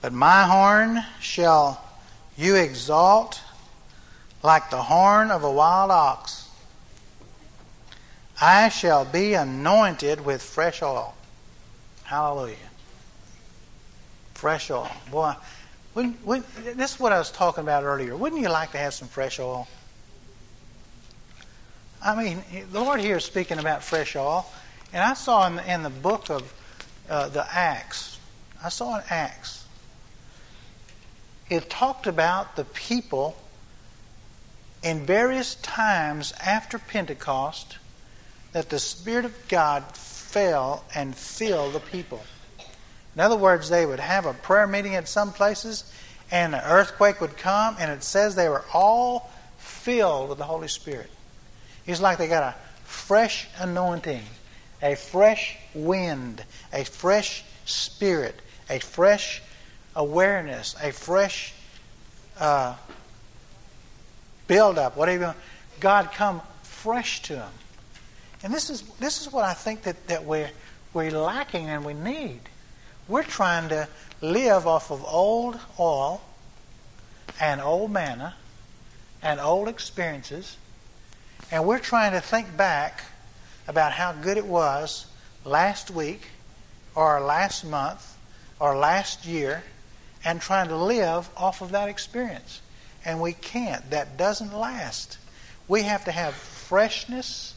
But 0.00 0.12
my 0.12 0.42
horn 0.42 1.04
shall 1.20 1.84
You 2.36 2.56
exalt 2.56 3.40
like 4.42 4.70
the 4.70 4.82
horn 4.82 5.30
of 5.30 5.44
a 5.44 5.50
wild 5.50 5.92
ox. 5.92 6.48
I 8.40 8.68
shall 8.70 9.04
be 9.04 9.34
anointed 9.34 10.24
with 10.24 10.42
fresh 10.42 10.82
oil. 10.82 11.14
Hallelujah. 12.02 12.56
Fresh 14.34 14.72
oil. 14.72 14.90
Boy, 15.10 15.34
wouldn't, 15.94 16.26
wouldn't, 16.26 16.76
this 16.76 16.94
is 16.94 17.00
what 17.00 17.12
I 17.12 17.18
was 17.18 17.30
talking 17.30 17.62
about 17.62 17.84
earlier. 17.84 18.16
Wouldn't 18.16 18.40
you 18.42 18.48
like 18.48 18.72
to 18.72 18.78
have 18.78 18.94
some 18.94 19.06
fresh 19.06 19.38
oil? 19.38 19.68
I 22.02 22.20
mean, 22.20 22.42
the 22.72 22.80
Lord 22.80 23.00
here 23.00 23.18
is 23.18 23.24
speaking 23.24 23.60
about 23.60 23.84
fresh 23.84 24.16
oil. 24.16 24.50
And 24.92 25.02
I 25.02 25.14
saw 25.14 25.46
in 25.46 25.56
the, 25.56 25.72
in 25.72 25.82
the 25.82 25.90
book 25.90 26.30
of 26.30 26.52
uh, 27.08 27.28
the 27.28 27.46
Acts, 27.54 28.18
I 28.62 28.68
saw 28.68 28.96
in 28.96 29.04
Acts, 29.08 29.66
it 31.48 31.68
talked 31.68 32.06
about 32.06 32.56
the 32.56 32.64
people 32.64 33.36
in 34.82 35.04
various 35.04 35.56
times 35.56 36.32
after 36.44 36.78
Pentecost 36.78 37.78
that 38.52 38.70
the 38.70 38.78
Spirit 38.78 39.24
of 39.24 39.48
God 39.48 39.84
fell 39.96 40.84
and 40.94 41.14
filled 41.14 41.74
the 41.74 41.80
people. 41.80 42.22
In 43.14 43.20
other 43.20 43.36
words, 43.36 43.68
they 43.68 43.84
would 43.84 44.00
have 44.00 44.26
a 44.26 44.32
prayer 44.32 44.66
meeting 44.66 44.94
at 44.94 45.08
some 45.08 45.32
places, 45.32 45.92
and 46.30 46.54
an 46.54 46.62
earthquake 46.64 47.20
would 47.20 47.36
come, 47.36 47.76
and 47.78 47.90
it 47.90 48.04
says 48.04 48.34
they 48.34 48.48
were 48.48 48.64
all 48.72 49.30
filled 49.58 50.28
with 50.28 50.38
the 50.38 50.44
Holy 50.44 50.68
Spirit. 50.68 51.10
It's 51.86 52.00
like 52.00 52.18
they 52.18 52.28
got 52.28 52.42
a 52.42 52.54
fresh 52.84 53.48
anointing, 53.58 54.22
a 54.82 54.94
fresh 54.94 55.56
wind, 55.74 56.42
a 56.72 56.84
fresh 56.84 57.44
spirit, 57.64 58.40
a 58.68 58.78
fresh 58.78 59.42
awareness, 59.94 60.74
a 60.82 60.92
fresh 60.92 61.52
uh, 62.38 62.74
build 64.46 64.78
up, 64.78 64.96
whatever. 64.96 65.34
God 65.80 66.12
come 66.12 66.40
fresh 66.62 67.22
to 67.22 67.34
them. 67.34 67.52
And 68.42 68.54
this 68.54 68.70
is 68.70 68.82
this 68.98 69.20
is 69.20 69.32
what 69.32 69.44
I 69.44 69.52
think 69.52 69.82
that, 69.82 70.06
that 70.08 70.24
we're 70.24 70.50
we're 70.94 71.10
lacking 71.10 71.68
and 71.68 71.84
we 71.84 71.94
need. 71.94 72.40
We're 73.06 73.22
trying 73.22 73.68
to 73.68 73.88
live 74.20 74.66
off 74.66 74.90
of 74.90 75.04
old 75.04 75.58
oil 75.78 76.22
and 77.40 77.60
old 77.60 77.90
manna 77.90 78.34
and 79.22 79.40
old 79.40 79.68
experiences, 79.68 80.56
and 81.50 81.66
we're 81.66 81.78
trying 81.78 82.12
to 82.12 82.20
think 82.20 82.56
back 82.56 83.04
about 83.70 83.92
how 83.92 84.12
good 84.12 84.36
it 84.36 84.44
was 84.44 85.06
last 85.46 85.90
week 85.90 86.28
or 86.94 87.20
last 87.22 87.64
month 87.64 88.18
or 88.58 88.76
last 88.76 89.24
year 89.24 89.62
and 90.24 90.42
trying 90.42 90.68
to 90.68 90.76
live 90.76 91.30
off 91.36 91.62
of 91.62 91.70
that 91.70 91.88
experience. 91.88 92.60
And 93.04 93.22
we 93.22 93.32
can't. 93.32 93.88
That 93.90 94.18
doesn't 94.18 94.52
last. 94.52 95.16
We 95.68 95.84
have 95.84 96.04
to 96.04 96.12
have 96.12 96.34
freshness 96.34 97.54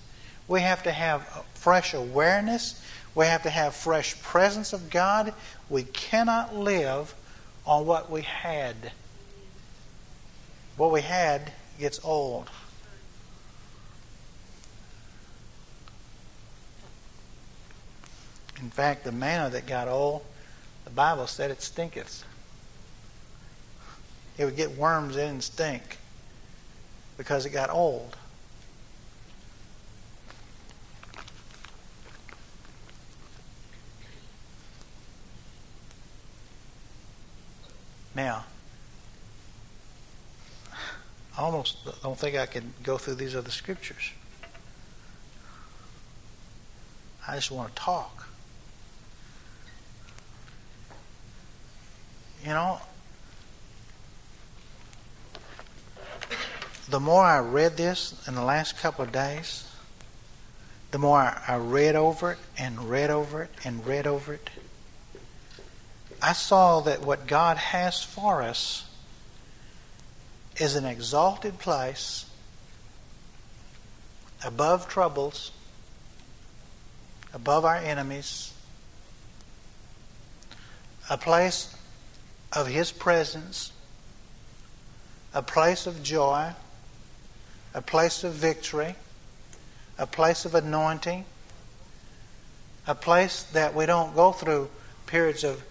we 0.48 0.62
have 0.62 0.84
to 0.84 0.91
have 0.91 1.27
fresh 1.53 1.93
awareness. 1.93 2.82
We 3.15 3.25
have 3.25 3.43
to 3.43 3.50
have 3.50 3.75
fresh 3.75 4.22
presence 4.22 4.74
of 4.74 4.89
God. 4.89 5.34
We 5.70 5.84
cannot 5.84 6.55
live 6.55 7.13
on 7.65 7.86
what 7.86 8.12
we 8.12 8.22
had. 8.22 8.91
What 10.75 10.91
we 10.91 11.01
had 11.01 11.51
gets 11.79 12.00
old. 12.03 12.50
In 18.63 18.70
fact, 18.70 19.03
the 19.03 19.12
manna 19.12 19.50
that 19.50 19.67
got 19.67 19.89
old, 19.89 20.24
the 20.86 20.89
Bible 20.89 21.27
said 21.27 21.51
it 21.51 21.62
stinketh. 21.62 22.24
It 24.38 24.46
would 24.46 24.55
get 24.55 24.72
worms 24.72 25.17
in 25.17 25.29
and 25.29 25.43
stink 25.43 25.98
because 27.17 27.46
it 27.46 27.50
got 27.50 27.70
old. 27.70 28.15
Now, 38.15 38.45
I 40.71 41.41
almost 41.41 41.80
don't 42.02 42.17
think 42.17 42.38
I 42.38 42.45
can 42.45 42.73
go 42.82 42.97
through 42.97 43.15
these 43.15 43.36
other 43.36 43.52
scriptures. 43.52 44.12
I 47.28 47.36
just 47.36 47.52
want 47.52 47.76
to 47.76 47.82
talk. 47.82 48.22
You 52.43 52.49
know, 52.49 52.82
the 56.89 56.99
more 56.99 57.23
I 57.23 57.39
read 57.39 57.77
this 57.77 58.27
in 58.27 58.36
the 58.36 58.43
last 58.43 58.77
couple 58.77 59.06
of 59.06 59.12
days, 59.12 59.67
the 60.91 60.97
more 60.97 61.41
I 61.47 61.56
read 61.56 61.95
over 61.95 62.34
it 62.34 62.39
and 62.58 62.89
read 62.89 63.10
over 63.10 63.43
it 63.43 63.49
and 63.63 63.86
read 63.86 64.06
over 64.06 64.34
it 64.34 64.49
I 66.23 66.32
saw 66.32 66.79
that 66.79 67.01
what 67.01 67.27
God 67.27 67.58
has 67.58 68.01
for 68.01 68.41
us 68.41 68.86
is 70.56 70.77
an 70.77 70.86
exalted 70.86 71.60
place 71.60 72.25
above 74.45 74.88
troubles, 74.88 75.51
above 77.34 77.65
our 77.65 77.75
enemies, 77.75 78.53
a 81.10 81.17
place 81.17 81.75
of 82.53 82.67
His 82.67 82.91
presence, 82.91 83.71
a 85.33 85.41
place 85.41 85.87
of 85.87 86.03
joy, 86.03 86.51
a 87.73 87.81
place 87.81 88.23
of 88.23 88.33
victory, 88.33 88.95
a 89.97 90.05
place 90.05 90.45
of 90.45 90.55
anointing, 90.55 91.25
a 92.87 92.95
place 92.95 93.43
that 93.53 93.73
we 93.73 93.85
don't 93.85 94.15
go 94.15 94.31
through 94.31 94.69
periods 95.07 95.43
of 95.43 95.63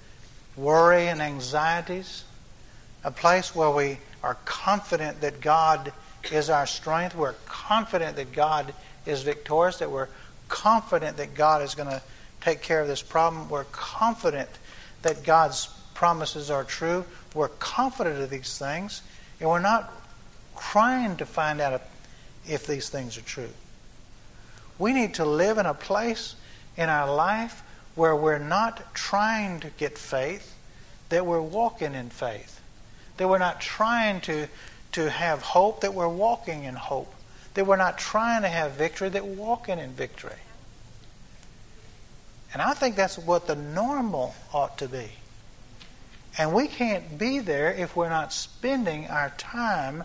worry 0.56 1.08
and 1.08 1.22
anxieties, 1.22 2.24
a 3.04 3.10
place 3.10 3.54
where 3.54 3.70
we 3.70 3.98
are 4.22 4.36
confident 4.44 5.20
that 5.20 5.40
God 5.40 5.92
is 6.30 6.50
our 6.50 6.66
strength, 6.66 7.14
we're 7.14 7.34
confident 7.46 8.16
that 8.16 8.32
God 8.32 8.74
is 9.06 9.22
victorious, 9.22 9.78
that 9.78 9.90
we're 9.90 10.08
confident 10.48 11.16
that 11.16 11.34
God 11.34 11.62
is 11.62 11.74
going 11.74 11.88
to 11.88 12.02
take 12.40 12.62
care 12.62 12.80
of 12.80 12.88
this 12.88 13.02
problem, 13.02 13.48
we're 13.48 13.64
confident 13.64 14.50
that 15.02 15.24
God's 15.24 15.68
promises 15.94 16.50
are 16.50 16.64
true, 16.64 17.05
we're 17.35 17.48
confident 17.48 18.20
of 18.20 18.31
these 18.31 18.59
things, 18.59 19.02
and 19.40 19.48
we're 19.48 19.61
not 19.61 19.92
trying 20.59 21.16
to 21.16 21.26
find 21.26 21.61
out 21.61 21.81
if 22.48 22.66
these 22.66 22.88
things 22.88 23.16
are 23.16 23.22
true. 23.22 23.50
We 24.78 24.92
need 24.92 25.14
to 25.14 25.24
live 25.24 25.59
in 25.59 25.66
a 25.66 25.74
place 25.74 26.35
in 26.76 26.88
our 26.88 27.12
life 27.12 27.62
where 27.94 28.16
we're 28.16 28.38
not 28.38 28.94
trying 28.94 29.61
to 29.61 29.68
get 29.70 29.98
faith, 29.98 30.55
that 31.11 31.26
we're 31.26 31.42
walking 31.42 31.94
in 31.94 32.11
faith. 32.11 32.61
That 33.18 33.28
we're 33.28 33.38
not 33.38 33.61
trying 33.61 34.22
to, 34.22 34.48
to 34.92 35.11
have 35.11 35.42
hope, 35.42 35.83
that 35.83 35.94
we're 35.94 36.09
walking 36.09 36.64
in 36.64 36.74
hope. 36.74 37.12
That 37.55 37.66
we're 37.66 37.76
not 37.76 37.98
trying 37.98 38.42
to 38.42 38.48
have 38.48 38.72
victory, 38.72 39.11
that 39.11 39.24
we're 39.24 39.35
walking 39.35 39.78
in 39.78 39.90
victory. 39.92 40.33
And 42.52 42.62
I 42.62 42.74
think 42.74 42.96
that's 42.96 43.18
what 43.18 43.46
the 43.46 43.55
normal 43.55 44.35
ought 44.52 44.78
to 44.78 44.88
be. 44.88 45.11
And 46.38 46.54
we 46.54 46.66
can't 46.66 47.18
be 47.18 47.40
there 47.40 47.72
if 47.72 47.94
we're 47.94 48.08
not 48.08 48.32
spending 48.32 49.06
our 49.08 49.30
time 49.36 50.04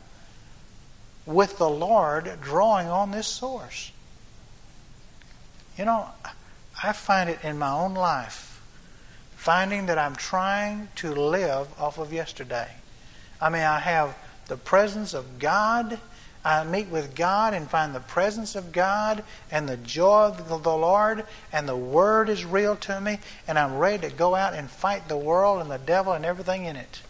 with 1.25 1.57
the 1.57 1.69
Lord 1.69 2.39
drawing 2.41 2.87
on 2.87 3.11
this 3.11 3.27
source. 3.27 3.91
You 5.77 5.85
know, 5.85 6.09
I 6.83 6.93
find 6.93 7.29
it 7.29 7.39
in 7.43 7.57
my 7.59 7.71
own 7.71 7.93
life, 7.93 8.61
finding 9.35 9.85
that 9.85 9.97
I'm 9.97 10.15
trying 10.15 10.89
to 10.95 11.13
live 11.13 11.67
off 11.79 11.97
of 11.97 12.11
yesterday. 12.11 12.69
I 13.39 13.49
mean, 13.49 13.63
I 13.63 13.79
have 13.79 14.17
the 14.47 14.57
presence 14.57 15.13
of 15.13 15.39
God. 15.39 15.99
I 16.47 16.63
meet 16.63 16.87
with 16.87 17.13
God 17.13 17.53
and 17.53 17.69
find 17.69 17.93
the 17.93 17.99
presence 17.99 18.55
of 18.55 18.71
God 18.71 19.21
and 19.51 19.67
the 19.67 19.75
joy 19.75 20.27
of 20.27 20.63
the 20.63 20.77
Lord, 20.77 21.25
and 21.51 21.67
the 21.67 21.75
Word 21.75 22.29
is 22.29 22.45
real 22.45 22.77
to 22.77 23.01
me, 23.01 23.19
and 23.49 23.59
I'm 23.59 23.77
ready 23.77 24.07
to 24.07 24.15
go 24.15 24.33
out 24.33 24.53
and 24.53 24.69
fight 24.69 25.09
the 25.09 25.17
world 25.17 25.59
and 25.59 25.69
the 25.69 25.77
devil 25.77 26.13
and 26.13 26.23
everything 26.23 26.63
in 26.63 26.77
it. 26.77 27.01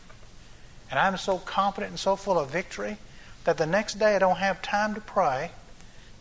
And 0.90 1.00
I'm 1.00 1.18
so 1.18 1.38
confident 1.38 1.92
and 1.92 2.00
so 2.00 2.16
full 2.16 2.40
of 2.40 2.50
victory 2.50 2.98
that 3.44 3.60
the 3.60 3.68
next 3.68 4.00
day 4.00 4.16
I 4.16 4.20
don't 4.20 4.38
have 4.38 4.60
time 4.64 4.96
to 4.96 5.02
pray, 5.02 5.52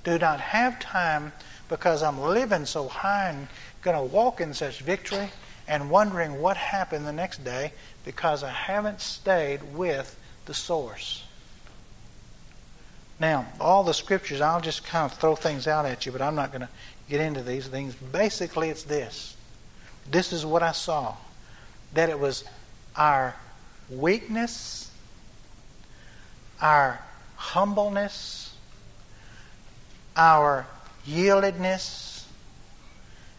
do 0.05 0.19
not 0.19 0.39
have 0.41 0.79
time 0.79 1.33
because 1.71 2.03
I'm 2.03 2.21
living 2.21 2.67
so 2.67 2.87
high 2.87 3.31
and 3.31 3.49
going 3.81 3.97
to 3.97 4.15
walk 4.15 4.43
in 4.43 4.53
such 4.53 4.81
victory 4.81 5.31
and 5.67 5.89
wondering 5.89 6.43
what 6.43 6.59
happened 6.59 7.07
the 7.07 7.15
next 7.15 7.43
day 7.43 7.73
because 8.05 8.45
I 8.45 8.51
haven't 8.51 9.01
stayed 9.01 9.75
with 9.75 10.21
the 10.45 10.53
source. 10.53 11.26
Now, 13.19 13.47
all 13.61 13.83
the 13.83 13.95
scriptures, 13.95 14.41
I'll 14.41 14.61
just 14.61 14.85
kind 14.85 15.11
of 15.11 15.19
throw 15.19 15.37
things 15.37 15.67
out 15.67 15.87
at 15.87 16.05
you, 16.05 16.13
but 16.13 16.21
I'm 16.21 16.35
not 16.35 16.51
going 16.53 16.61
to 16.63 16.69
get 17.09 17.21
into 17.21 17.43
these 17.43 17.67
things. 17.67 17.95
Basically, 17.95 18.69
it's 18.69 18.83
this. 18.83 19.37
This 20.11 20.33
is 20.33 20.45
what 20.45 20.63
I 20.63 20.73
saw 20.73 21.17
that 21.95 22.11
it 22.11 22.19
was 22.19 22.45
our 22.95 23.35
weakness 23.89 24.87
our 26.61 27.01
humbleness, 27.37 28.55
our 30.17 30.67
yieldedness, 31.07 32.25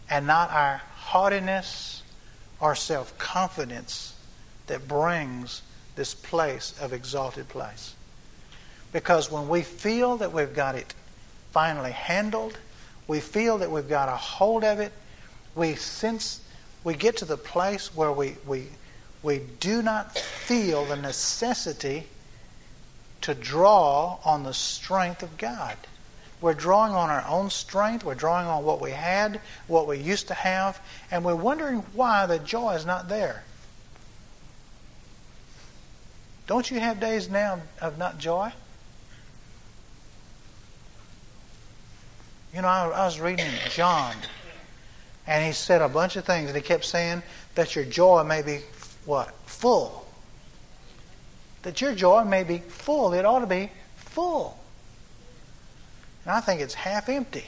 and 0.09 0.27
not 0.27 0.51
our 0.51 0.81
haughtiness 0.95 2.03
or 2.59 2.75
self 2.75 3.17
confidence 3.17 4.15
that 4.67 4.87
brings 4.87 5.61
this 5.95 6.13
place 6.13 6.77
of 6.79 6.93
exalted 6.93 7.47
place. 7.49 7.95
Because 8.91 9.31
when 9.31 9.49
we 9.49 9.61
feel 9.61 10.17
that 10.17 10.33
we've 10.33 10.53
got 10.53 10.75
it 10.75 10.93
finally 11.51 11.91
handled, 11.91 12.57
we 13.07 13.19
feel 13.19 13.59
that 13.59 13.71
we've 13.71 13.89
got 13.89 14.09
a 14.09 14.15
hold 14.15 14.63
of 14.63 14.79
it, 14.79 14.91
we 15.55 15.75
sense 15.75 16.41
we 16.83 16.93
get 16.93 17.17
to 17.17 17.25
the 17.25 17.37
place 17.37 17.93
where 17.93 18.13
we, 18.13 18.35
we, 18.45 18.67
we 19.21 19.41
do 19.59 19.81
not 19.81 20.17
feel 20.17 20.85
the 20.85 20.95
necessity 20.95 22.07
to 23.19 23.33
draw 23.33 24.19
on 24.23 24.43
the 24.43 24.53
strength 24.53 25.21
of 25.21 25.37
God. 25.37 25.75
We're 26.39 26.53
drawing 26.53 26.93
on 26.93 27.09
our 27.09 27.25
own 27.27 27.49
strength. 27.49 28.05
We're 28.05 28.15
drawing 28.15 28.47
on 28.47 28.63
what 28.63 28.79
we 28.79 28.91
had, 28.91 29.41
what 29.67 29.87
we 29.87 29.97
used 29.97 30.27
to 30.27 30.33
have, 30.33 30.79
and 31.11 31.25
we're 31.25 31.35
wondering 31.35 31.79
why 31.93 32.25
the 32.25 32.39
joy 32.39 32.75
is 32.75 32.85
not 32.85 33.09
there. 33.09 33.43
Don't 36.45 36.71
you 36.71 36.79
have 36.79 37.01
days 37.01 37.29
now 37.29 37.59
of 37.81 37.97
not 37.97 38.19
joy? 38.19 38.53
You 42.53 42.61
know, 42.61 42.67
I, 42.67 42.87
I 42.87 43.05
was 43.05 43.19
reading 43.19 43.47
John, 43.69 44.15
and 45.25 45.45
he 45.45 45.51
said 45.51 45.81
a 45.81 45.89
bunch 45.89 46.15
of 46.15 46.25
things, 46.25 46.49
and 46.49 46.55
he 46.55 46.61
kept 46.61 46.85
saying 46.85 47.21
that 47.55 47.75
your 47.75 47.85
joy 47.85 48.23
may 48.23 48.41
be 48.41 48.59
what? 49.05 49.33
Full. 49.45 50.05
That 51.63 51.81
your 51.81 51.93
joy 51.93 52.23
may 52.23 52.43
be 52.43 52.59
full. 52.59 53.13
It 53.13 53.25
ought 53.25 53.39
to 53.39 53.47
be 53.47 53.69
full. 53.95 54.57
And 56.23 56.33
I 56.33 56.41
think 56.41 56.61
it's 56.61 56.73
half 56.73 57.09
empty. 57.09 57.45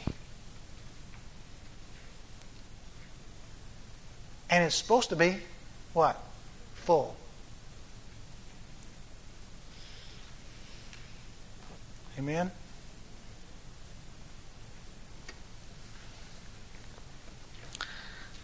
And 4.49 4.63
it's 4.63 4.75
supposed 4.75 5.09
to 5.09 5.15
be 5.15 5.37
what? 5.93 6.17
Full. 6.75 7.15
Amen? 12.17 12.51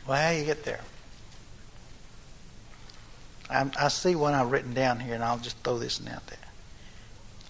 Well, 0.08 0.22
how 0.22 0.32
do 0.32 0.38
you 0.38 0.46
get 0.46 0.64
there? 0.64 0.82
I, 3.50 3.70
I 3.80 3.88
see 3.88 4.16
one 4.16 4.34
I've 4.34 4.52
written 4.52 4.74
down 4.74 5.00
here, 5.00 5.16
and 5.16 5.24
I'll 5.24 5.38
just 5.38 5.58
throw 5.58 5.78
this 5.78 6.00
out 6.08 6.26
there. 6.28 6.38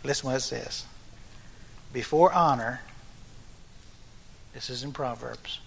Listen 0.03 0.27
what 0.27 0.37
it 0.37 0.41
says. 0.41 0.85
Before 1.91 2.31
honor, 2.31 2.81
this 4.53 4.69
is 4.69 4.83
in 4.83 4.91
Proverbs, 4.91 5.59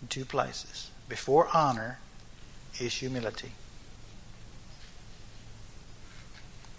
in 0.00 0.08
two 0.08 0.24
places. 0.24 0.90
Before 1.08 1.48
honor 1.52 1.98
is 2.80 2.94
humility. 2.94 3.52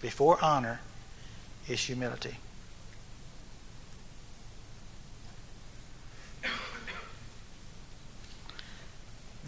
Before 0.02 0.38
honor 0.44 0.82
is 1.68 1.82
humility. 1.82 2.38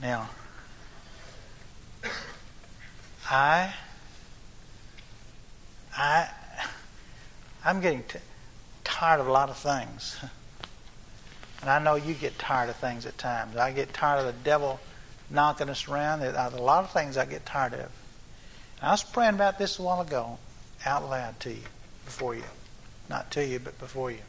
Now, 0.02 0.30
I, 3.30 3.74
I, 5.98 6.30
I'm 7.64 7.82
getting 7.82 8.04
t- 8.04 8.20
tired 8.84 9.20
of 9.20 9.28
a 9.28 9.32
lot 9.32 9.50
of 9.50 9.58
things. 9.58 10.18
And 11.62 11.70
I 11.70 11.80
know 11.80 11.96
you 11.96 12.14
get 12.14 12.38
tired 12.38 12.70
of 12.70 12.76
things 12.76 13.06
at 13.06 13.18
times. 13.18 13.56
I 13.56 13.72
get 13.72 13.94
tired 13.94 14.20
of 14.20 14.26
the 14.26 14.44
devil 14.44 14.80
knocking 15.30 15.70
us 15.70 15.88
around. 15.88 16.20
There's 16.20 16.36
a 16.36 16.58
lot 16.58 16.84
of 16.84 16.92
things 16.92 17.18
I 17.18 17.26
get 17.26 17.46
tired 17.46 17.74
of. 17.74 17.80
And 17.80 17.90
I 18.84 18.92
was 18.92 19.04
praying 19.04 19.34
about 19.34 19.58
this 19.58 19.80
a 19.80 19.82
while 19.82 20.02
ago, 20.02 20.38
out 20.86 21.10
loud 21.10 21.40
to 21.40 21.52
you, 21.52 21.64
before 22.06 22.36
you. 22.36 22.44
Not 23.10 23.32
to 23.32 23.46
you, 23.46 23.60
but 23.60 23.80
before 23.80 24.12
you. 24.12 24.20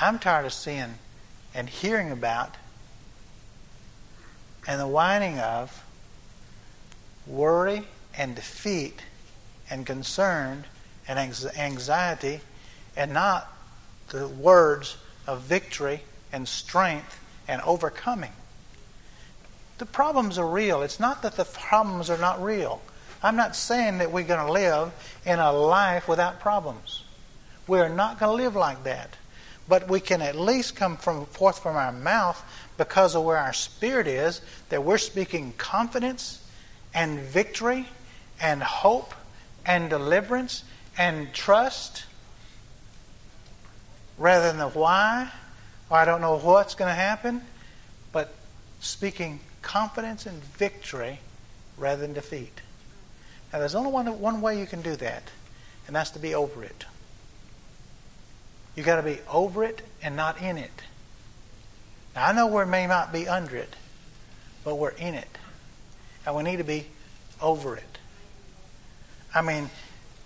I'm 0.00 0.18
tired 0.18 0.46
of 0.46 0.52
seeing 0.52 0.94
and 1.54 1.68
hearing 1.68 2.10
about 2.12 2.54
and 4.68 4.78
the 4.78 4.86
whining 4.86 5.38
of 5.40 5.82
worry 7.26 7.82
and 8.16 8.36
defeat 8.36 9.00
and 9.70 9.86
concern 9.86 10.64
and 11.08 11.18
anxiety 11.18 12.40
and 12.94 13.12
not 13.12 13.50
the 14.10 14.28
words 14.28 14.98
of 15.26 15.40
victory 15.40 16.02
and 16.32 16.46
strength 16.46 17.18
and 17.48 17.62
overcoming. 17.62 18.32
The 19.78 19.86
problems 19.86 20.38
are 20.38 20.46
real. 20.46 20.82
It's 20.82 21.00
not 21.00 21.22
that 21.22 21.36
the 21.36 21.44
problems 21.44 22.10
are 22.10 22.18
not 22.18 22.42
real. 22.42 22.82
I'm 23.22 23.36
not 23.36 23.56
saying 23.56 23.98
that 23.98 24.12
we're 24.12 24.24
going 24.24 24.46
to 24.46 24.52
live 24.52 24.92
in 25.24 25.38
a 25.38 25.50
life 25.50 26.08
without 26.08 26.40
problems. 26.40 27.04
We're 27.66 27.88
not 27.88 28.20
going 28.20 28.36
to 28.36 28.44
live 28.44 28.54
like 28.54 28.84
that. 28.84 29.16
But 29.68 29.88
we 29.88 30.00
can 30.00 30.22
at 30.22 30.34
least 30.34 30.76
come 30.76 30.96
from 30.96 31.26
forth 31.26 31.58
from 31.58 31.76
our 31.76 31.92
mouth 31.92 32.42
because 32.76 33.14
of 33.14 33.24
where 33.24 33.36
our 33.36 33.52
spirit 33.52 34.06
is, 34.06 34.40
that 34.70 34.82
we're 34.82 34.98
speaking 34.98 35.52
confidence 35.58 36.44
and 36.94 37.18
victory 37.18 37.86
and 38.40 38.62
hope 38.62 39.14
and 39.66 39.90
deliverance 39.90 40.64
and 40.96 41.32
trust 41.34 42.04
rather 44.16 44.48
than 44.48 44.58
the 44.58 44.68
why 44.68 45.30
or 45.90 45.98
I 45.98 46.04
don't 46.04 46.20
know 46.20 46.38
what's 46.38 46.74
going 46.74 46.90
to 46.90 46.94
happen, 46.94 47.42
but 48.12 48.34
speaking 48.80 49.40
confidence 49.62 50.26
and 50.26 50.42
victory 50.42 51.20
rather 51.76 52.02
than 52.02 52.12
defeat. 52.12 52.60
Now, 53.52 53.60
there's 53.60 53.74
only 53.74 53.90
one, 53.90 54.06
one 54.20 54.40
way 54.40 54.58
you 54.58 54.66
can 54.66 54.82
do 54.82 54.96
that, 54.96 55.22
and 55.86 55.96
that's 55.96 56.10
to 56.10 56.18
be 56.18 56.34
over 56.34 56.62
it. 56.62 56.84
You've 58.78 58.86
got 58.86 58.94
to 58.94 59.02
be 59.02 59.18
over 59.28 59.64
it 59.64 59.82
and 60.04 60.14
not 60.14 60.40
in 60.40 60.56
it. 60.56 60.70
Now, 62.14 62.28
I 62.28 62.32
know 62.32 62.46
we 62.46 62.64
may 62.64 62.86
not 62.86 63.12
be 63.12 63.26
under 63.26 63.56
it, 63.56 63.74
but 64.62 64.76
we're 64.76 64.90
in 64.90 65.14
it. 65.14 65.26
And 66.24 66.36
we 66.36 66.44
need 66.44 66.58
to 66.58 66.64
be 66.64 66.86
over 67.42 67.74
it. 67.74 67.98
I 69.34 69.42
mean, 69.42 69.68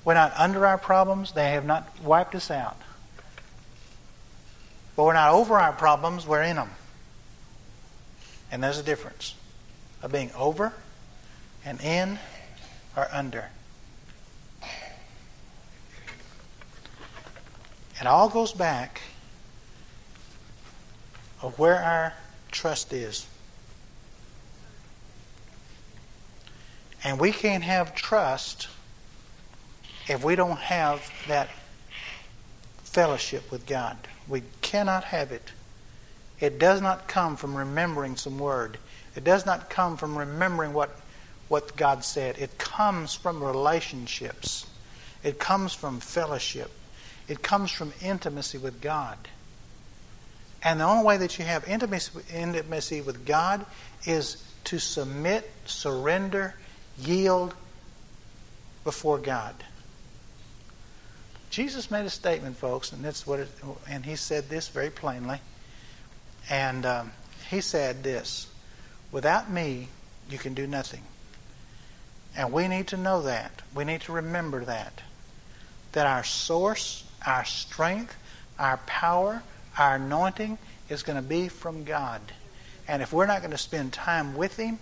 we're 0.05 0.13
not 0.13 0.35
under 0.37 0.67
our 0.67 0.77
problems, 0.77 1.33
they 1.33 1.53
have 1.53 1.65
not 1.65 1.89
wiped 2.03 2.35
us 2.35 2.51
out. 2.51 2.77
But 4.97 5.05
we're 5.05 5.15
not 5.15 5.33
over 5.33 5.59
our 5.59 5.73
problems, 5.73 6.27
we're 6.27 6.43
in 6.43 6.57
them. 6.57 6.69
And 8.51 8.63
there's 8.63 8.77
a 8.77 8.83
difference 8.83 9.35
of 10.03 10.13
being 10.13 10.31
over 10.37 10.75
and 11.65 11.81
in 11.81 12.19
or 12.99 13.09
under. 13.11 13.49
It 18.03 18.09
all 18.09 18.29
goes 18.29 18.53
back 18.53 19.01
of 21.41 21.57
where 21.57 21.81
our 21.81 22.15
trust 22.51 22.93
is. 22.93 23.29
And 27.05 27.21
we 27.21 27.31
can't 27.31 27.63
have 27.63 27.95
trust 27.95 28.67
if 30.09 30.25
we 30.25 30.35
don't 30.35 30.59
have 30.59 31.09
that 31.29 31.49
fellowship 32.83 33.49
with 33.53 33.67
God. 33.67 33.97
We 34.27 34.43
cannot 34.63 35.05
have 35.05 35.31
it. 35.31 35.53
It 36.41 36.59
does 36.59 36.81
not 36.81 37.07
come 37.07 37.37
from 37.37 37.55
remembering 37.55 38.17
some 38.17 38.37
word. 38.37 38.79
It 39.15 39.23
does 39.23 39.47
not 39.47 39.71
come 39.71 39.97
from 39.97 40.19
remembering 40.19 40.73
what, 40.73 40.91
what 41.47 41.77
God 41.77 42.05
said. 42.05 42.37
It 42.39 42.59
comes 42.59 43.15
from 43.15 43.41
relationships. 43.45 44.67
It 45.23 45.39
comes 45.39 45.73
from 45.73 46.01
fellowship. 46.01 46.73
It 47.33 47.41
comes 47.43 47.71
from 47.71 47.95
intimacy 48.03 48.59
with 48.59 48.83
God. 48.83 49.17
And 50.63 50.81
the 50.81 50.85
only 50.85 51.03
way 51.03 51.17
that 51.17 51.39
you 51.39 51.47
have 51.47 51.67
intimacy, 51.67 53.01
with 53.01 53.25
God 53.25 53.65
is 54.05 54.45
to 54.65 54.79
submit, 54.79 55.51
surrender, 55.65 56.55
yield 56.99 57.55
before 58.85 59.17
God. 59.17 59.55
Jesus 61.49 61.91
made 61.91 62.05
a 62.05 62.11
statement, 62.11 62.59
folks, 62.59 62.93
and 62.93 63.03
that's 63.03 63.27
what 63.27 63.41
it, 63.41 63.49
and 63.89 64.05
he 64.05 64.15
said 64.15 64.51
this 64.51 64.69
very 64.69 64.91
plainly. 64.91 65.41
And 66.51 66.85
um, 66.85 67.13
he 67.49 67.63
said 67.63 68.03
this 68.03 68.47
Without 69.11 69.51
me, 69.51 69.89
you 70.29 70.37
can 70.37 70.53
do 70.53 70.67
nothing. 70.67 71.03
And 72.37 72.53
we 72.53 72.69
need 72.69 72.89
to 72.89 72.99
know 72.99 73.23
that. 73.23 73.63
We 73.75 73.85
need 73.85 74.03
to 74.03 74.13
remember 74.13 74.67
that. 74.67 75.01
That 75.93 76.07
our 76.07 76.25
source, 76.25 77.05
our 77.27 77.45
strength, 77.45 78.17
our 78.59 78.79
power, 78.87 79.43
our 79.79 79.97
anointing 79.97 80.59
is 80.89 81.03
going 81.03 81.17
to 81.17 81.27
be 81.27 81.49
from 81.49 81.85
God. 81.85 82.21
And 82.89 83.03
if 83.03 83.13
we're 83.13 83.27
not 83.27 83.41
going 83.41 83.53
to 83.53 83.59
spend 83.59 83.93
time 83.93 84.37
with 84.37 84.57
Him, 84.57 84.79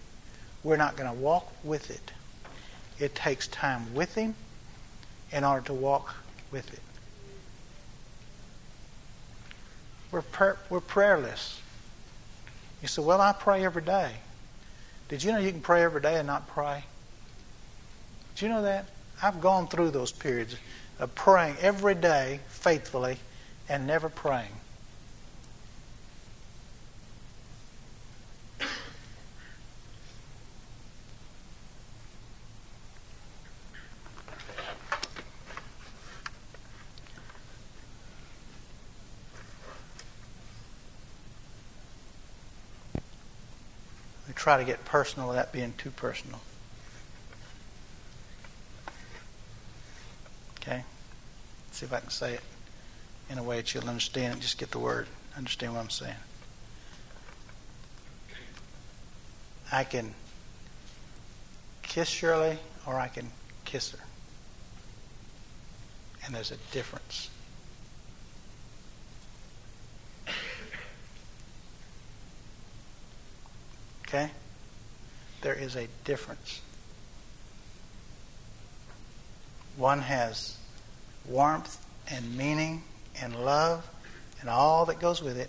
we're 0.62 0.76
not 0.76 0.96
going 0.96 1.09
to 1.09 1.16
walk 1.16 1.50
with 1.64 1.90
it. 1.90 2.12
It 2.98 3.14
takes 3.14 3.46
time 3.48 3.94
with 3.94 4.14
Him 4.14 4.35
in 5.33 5.44
order 5.44 5.64
to 5.66 5.74
walk 5.74 6.14
with 6.50 6.72
it. 6.72 6.81
We're, 10.11 10.24
we're 10.68 10.81
prayerless. 10.81 11.61
You 12.83 12.88
say, 12.88 13.03
Well, 13.03 13.20
I 13.20 13.33
pray 13.33 13.64
every 13.64 13.83
day. 13.83 14.12
Did 15.09 15.22
you 15.22 15.33
know 15.33 15.38
you 15.38 15.50
can 15.50 15.61
pray 15.61 15.83
every 15.83 16.00
day 16.00 16.16
and 16.16 16.26
not 16.26 16.48
pray? 16.48 16.85
Did 18.35 18.42
you 18.42 18.48
know 18.48 18.62
that? 18.62 18.87
I've 19.22 19.40
gone 19.40 19.68
through 19.68 19.90
those 19.90 20.12
periods 20.12 20.57
of 21.00 21.14
praying 21.14 21.56
every 21.60 21.94
day 21.94 22.40
faithfully 22.48 23.18
and 23.68 23.86
never 23.86 24.08
praying. 24.08 24.52
Try 44.40 44.56
to 44.56 44.64
get 44.64 44.86
personal 44.86 45.28
without 45.28 45.52
being 45.52 45.74
too 45.76 45.90
personal. 45.90 46.40
Okay? 50.60 50.84
Let's 51.66 51.78
See 51.78 51.86
if 51.86 51.92
I 51.92 52.00
can 52.00 52.10
say 52.10 52.34
it 52.34 52.42
in 53.30 53.38
a 53.38 53.42
way 53.42 53.56
that 53.56 53.74
you'll 53.74 53.88
understand 53.88 54.36
it. 54.36 54.40
Just 54.40 54.58
get 54.58 54.70
the 54.70 54.78
word. 54.78 55.06
Understand 55.36 55.74
what 55.74 55.80
I'm 55.80 55.90
saying. 55.90 56.14
I 59.72 59.84
can 59.84 60.14
kiss 61.82 62.08
Shirley 62.08 62.58
or 62.86 62.98
I 62.98 63.08
can 63.08 63.30
kiss 63.64 63.92
her. 63.92 63.98
And 66.24 66.34
there's 66.34 66.50
a 66.50 66.56
difference. 66.72 67.30
Okay? 74.06 74.30
There 75.42 75.54
is 75.54 75.76
a 75.76 75.86
difference. 76.04 76.60
One 79.80 80.00
has 80.02 80.58
warmth 81.26 81.82
and 82.10 82.36
meaning 82.36 82.82
and 83.22 83.34
love 83.34 83.88
and 84.42 84.50
all 84.50 84.84
that 84.84 85.00
goes 85.00 85.22
with 85.22 85.38
it, 85.38 85.48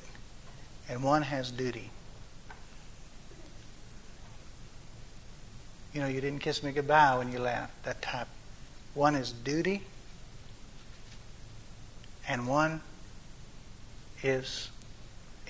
and 0.88 1.04
one 1.04 1.22
has 1.22 1.52
duty. 1.52 1.89
You 5.94 6.00
know, 6.00 6.08
you 6.08 6.22
didn't 6.22 6.39
kiss 6.39 6.63
me 6.63 6.72
goodbye 6.72 7.17
when 7.17 7.34
you 7.34 7.39
left. 7.39 7.84
That 7.84 8.02
type. 8.02 8.30
One 8.94 9.15
is 9.15 9.34
duty, 9.34 9.84
and 12.26 12.48
one 12.48 12.80
is 14.24 14.70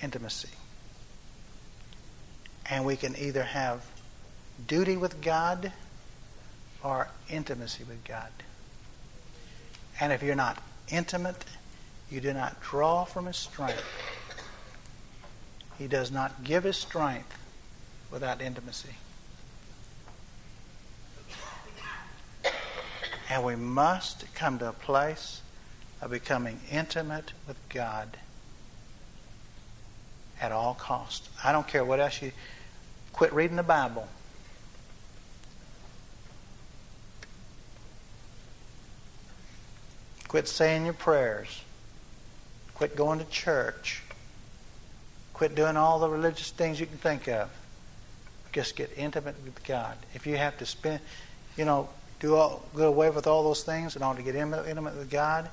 intimacy. 0.02 0.48
And 2.68 2.84
we 2.84 2.96
can 2.96 3.14
either 3.16 3.44
have 3.44 3.86
duty 4.66 4.96
with 4.96 5.22
God 5.22 5.70
or 6.82 7.06
intimacy 7.30 7.84
with 7.84 8.02
God. 8.02 8.32
And 10.02 10.12
if 10.12 10.20
you're 10.20 10.34
not 10.34 10.60
intimate, 10.88 11.44
you 12.10 12.20
do 12.20 12.32
not 12.32 12.60
draw 12.60 13.04
from 13.04 13.26
his 13.26 13.36
strength. 13.36 13.84
He 15.78 15.86
does 15.86 16.10
not 16.10 16.42
give 16.42 16.64
his 16.64 16.76
strength 16.76 17.32
without 18.10 18.42
intimacy. 18.42 18.96
And 23.30 23.44
we 23.44 23.54
must 23.54 24.24
come 24.34 24.58
to 24.58 24.70
a 24.70 24.72
place 24.72 25.40
of 26.00 26.10
becoming 26.10 26.58
intimate 26.68 27.32
with 27.46 27.56
God 27.68 28.16
at 30.40 30.50
all 30.50 30.74
cost. 30.74 31.28
I 31.44 31.52
don't 31.52 31.68
care 31.68 31.84
what 31.84 32.00
else 32.00 32.20
you 32.20 32.32
quit 33.12 33.32
reading 33.32 33.56
the 33.56 33.62
Bible. 33.62 34.08
Quit 40.32 40.48
saying 40.48 40.86
your 40.86 40.94
prayers. 40.94 41.60
Quit 42.72 42.96
going 42.96 43.18
to 43.18 43.24
church. 43.26 44.00
Quit 45.34 45.54
doing 45.54 45.76
all 45.76 45.98
the 45.98 46.08
religious 46.08 46.50
things 46.50 46.80
you 46.80 46.86
can 46.86 46.96
think 46.96 47.28
of. 47.28 47.50
Just 48.50 48.74
get 48.74 48.90
intimate 48.96 49.34
with 49.44 49.62
God. 49.64 49.94
If 50.14 50.26
you 50.26 50.38
have 50.38 50.56
to 50.56 50.64
spend, 50.64 51.00
you 51.58 51.66
know, 51.66 51.90
do 52.18 52.34
all, 52.34 52.62
go 52.74 52.88
away 52.88 53.10
with 53.10 53.26
all 53.26 53.44
those 53.44 53.62
things 53.62 53.94
in 53.94 54.02
order 54.02 54.20
to 54.20 54.24
get 54.24 54.34
intimate 54.34 54.96
with 54.96 55.10
God, 55.10 55.50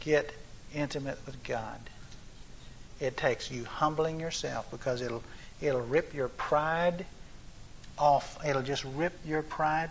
get 0.00 0.32
intimate 0.74 1.18
with 1.26 1.44
God. 1.44 1.80
It 3.00 3.18
takes 3.18 3.50
you 3.50 3.66
humbling 3.66 4.18
yourself 4.18 4.70
because 4.70 5.02
it'll 5.02 5.22
it'll 5.60 5.82
rip 5.82 6.14
your 6.14 6.28
pride 6.28 7.04
off. 7.98 8.42
It'll 8.46 8.62
just 8.62 8.84
rip 8.96 9.12
your 9.26 9.42
pride 9.42 9.90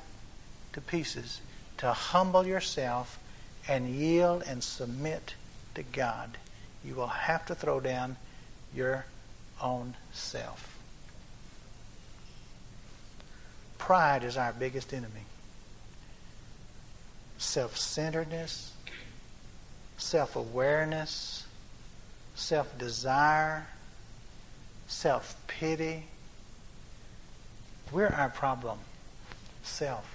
to 0.73 0.81
pieces 0.81 1.41
to 1.77 1.93
humble 1.93 2.47
yourself 2.47 3.19
and 3.67 3.87
yield 3.89 4.43
and 4.45 4.63
submit 4.63 5.35
to 5.75 5.83
God. 5.83 6.37
You 6.83 6.95
will 6.95 7.07
have 7.07 7.45
to 7.47 7.55
throw 7.55 7.79
down 7.79 8.17
your 8.73 9.05
own 9.61 9.95
self. 10.11 10.77
Pride 13.77 14.23
is 14.23 14.37
our 14.37 14.53
biggest 14.53 14.93
enemy. 14.93 15.25
Self 17.37 17.77
centeredness, 17.77 18.71
self 19.97 20.35
awareness, 20.35 21.45
self 22.35 22.77
desire, 22.77 23.67
self 24.87 25.35
pity. 25.47 26.03
We're 27.91 28.07
our 28.07 28.29
problem. 28.29 28.77
Self. 29.63 30.05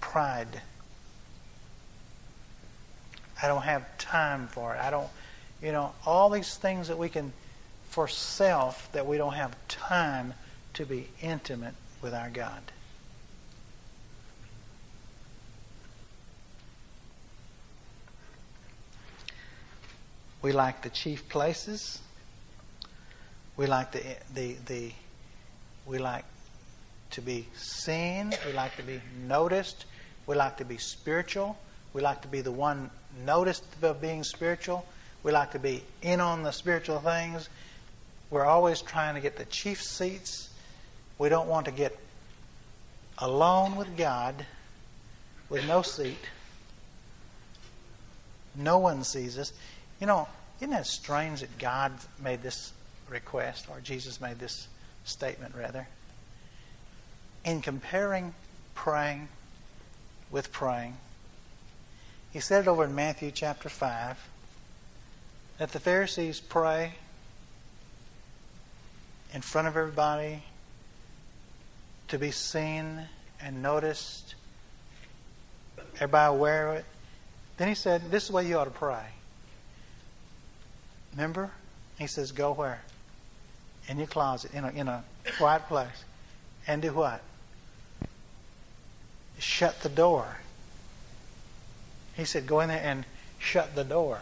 Pride. 0.00 0.62
I 3.42 3.48
don't 3.48 3.62
have 3.62 3.98
time 3.98 4.48
for 4.48 4.74
it. 4.74 4.80
I 4.80 4.90
don't, 4.90 5.08
you 5.62 5.72
know, 5.72 5.92
all 6.04 6.30
these 6.30 6.56
things 6.56 6.88
that 6.88 6.98
we 6.98 7.08
can, 7.08 7.32
for 7.90 8.08
self, 8.08 8.90
that 8.92 9.06
we 9.06 9.16
don't 9.16 9.34
have 9.34 9.56
time 9.68 10.34
to 10.74 10.84
be 10.84 11.08
intimate 11.20 11.74
with 12.02 12.14
our 12.14 12.30
God. 12.30 12.62
We 20.40 20.52
like 20.52 20.82
the 20.82 20.90
chief 20.90 21.28
places. 21.28 22.00
We 23.56 23.66
like 23.66 23.90
the 23.90 24.02
the 24.34 24.56
the 24.66 24.92
we 25.84 25.98
like 25.98 26.24
to 27.10 27.20
be 27.20 27.46
seen. 27.56 28.32
We 28.46 28.52
like 28.52 28.76
to 28.76 28.82
be 28.82 29.00
noticed. 29.26 29.84
We 30.26 30.36
like 30.36 30.58
to 30.58 30.64
be 30.64 30.78
spiritual. 30.78 31.58
We 31.92 32.02
like 32.02 32.22
to 32.22 32.28
be 32.28 32.40
the 32.40 32.52
one 32.52 32.90
noticed 33.24 33.64
of 33.82 34.00
being 34.00 34.24
spiritual. 34.24 34.86
We 35.22 35.32
like 35.32 35.52
to 35.52 35.58
be 35.58 35.82
in 36.02 36.20
on 36.20 36.42
the 36.42 36.52
spiritual 36.52 37.00
things. 37.00 37.48
We're 38.30 38.44
always 38.44 38.82
trying 38.82 39.14
to 39.14 39.20
get 39.20 39.36
the 39.36 39.44
chief 39.46 39.82
seats. 39.82 40.50
We 41.18 41.28
don't 41.28 41.48
want 41.48 41.66
to 41.66 41.72
get 41.72 41.98
alone 43.18 43.76
with 43.76 43.96
God 43.96 44.34
with 45.48 45.66
no 45.66 45.82
seat. 45.82 46.18
No 48.54 48.78
one 48.78 49.02
sees 49.04 49.38
us. 49.38 49.52
You 50.00 50.06
know, 50.06 50.28
isn't 50.60 50.70
that 50.70 50.86
strange 50.86 51.40
that 51.40 51.58
God 51.58 51.92
made 52.22 52.42
this 52.42 52.72
request, 53.08 53.66
or 53.70 53.80
Jesus 53.80 54.20
made 54.20 54.38
this 54.38 54.68
statement, 55.04 55.54
rather? 55.56 55.88
In 57.44 57.62
comparing 57.62 58.34
praying 58.74 59.28
with 60.30 60.52
praying, 60.52 60.96
he 62.32 62.40
said 62.40 62.62
it 62.64 62.68
over 62.68 62.84
in 62.84 62.94
Matthew 62.94 63.30
chapter 63.30 63.68
5 63.68 64.16
that 65.58 65.72
the 65.72 65.80
Pharisees 65.80 66.40
pray 66.40 66.94
in 69.34 69.40
front 69.40 69.68
of 69.68 69.76
everybody 69.76 70.42
to 72.08 72.18
be 72.18 72.30
seen 72.30 73.06
and 73.40 73.62
noticed, 73.62 74.34
everybody 75.96 76.34
aware 76.34 76.68
of 76.68 76.76
it. 76.78 76.84
Then 77.56 77.68
he 77.68 77.74
said, 77.74 78.10
This 78.10 78.24
is 78.24 78.28
the 78.28 78.36
way 78.36 78.46
you 78.46 78.58
ought 78.58 78.64
to 78.64 78.70
pray. 78.70 79.04
Remember? 81.12 81.50
He 81.98 82.06
says, 82.06 82.32
Go 82.32 82.52
where? 82.52 82.82
In 83.88 83.98
your 83.98 84.06
closet, 84.06 84.52
in 84.54 84.64
a, 84.64 84.70
in 84.70 84.88
a 84.88 85.04
quiet 85.38 85.66
place. 85.66 86.04
And 86.66 86.82
do 86.82 86.92
what? 86.92 87.22
Shut 89.38 89.80
the 89.80 89.88
door. 89.88 90.38
He 92.18 92.24
said, 92.24 92.48
Go 92.48 92.58
in 92.60 92.68
there 92.68 92.82
and 92.82 93.04
shut 93.38 93.76
the 93.76 93.84
door. 93.84 94.20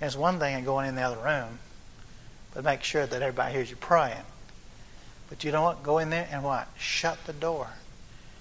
It's 0.00 0.16
one 0.16 0.38
thing 0.38 0.58
in 0.58 0.64
going 0.64 0.88
in 0.88 0.94
the 0.94 1.02
other 1.02 1.22
room, 1.22 1.58
but 2.54 2.64
make 2.64 2.82
sure 2.82 3.06
that 3.06 3.22
everybody 3.22 3.52
hears 3.52 3.68
you 3.68 3.76
praying. 3.76 4.24
But 5.28 5.44
you 5.44 5.52
know 5.52 5.62
what? 5.62 5.82
Go 5.82 5.98
in 5.98 6.08
there 6.08 6.26
and 6.30 6.42
what? 6.42 6.66
Shut 6.78 7.18
the 7.26 7.34
door. 7.34 7.68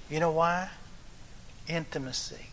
You 0.10 0.22
know 0.22 0.32
why? 0.32 0.70
Intimacy. 1.68 2.48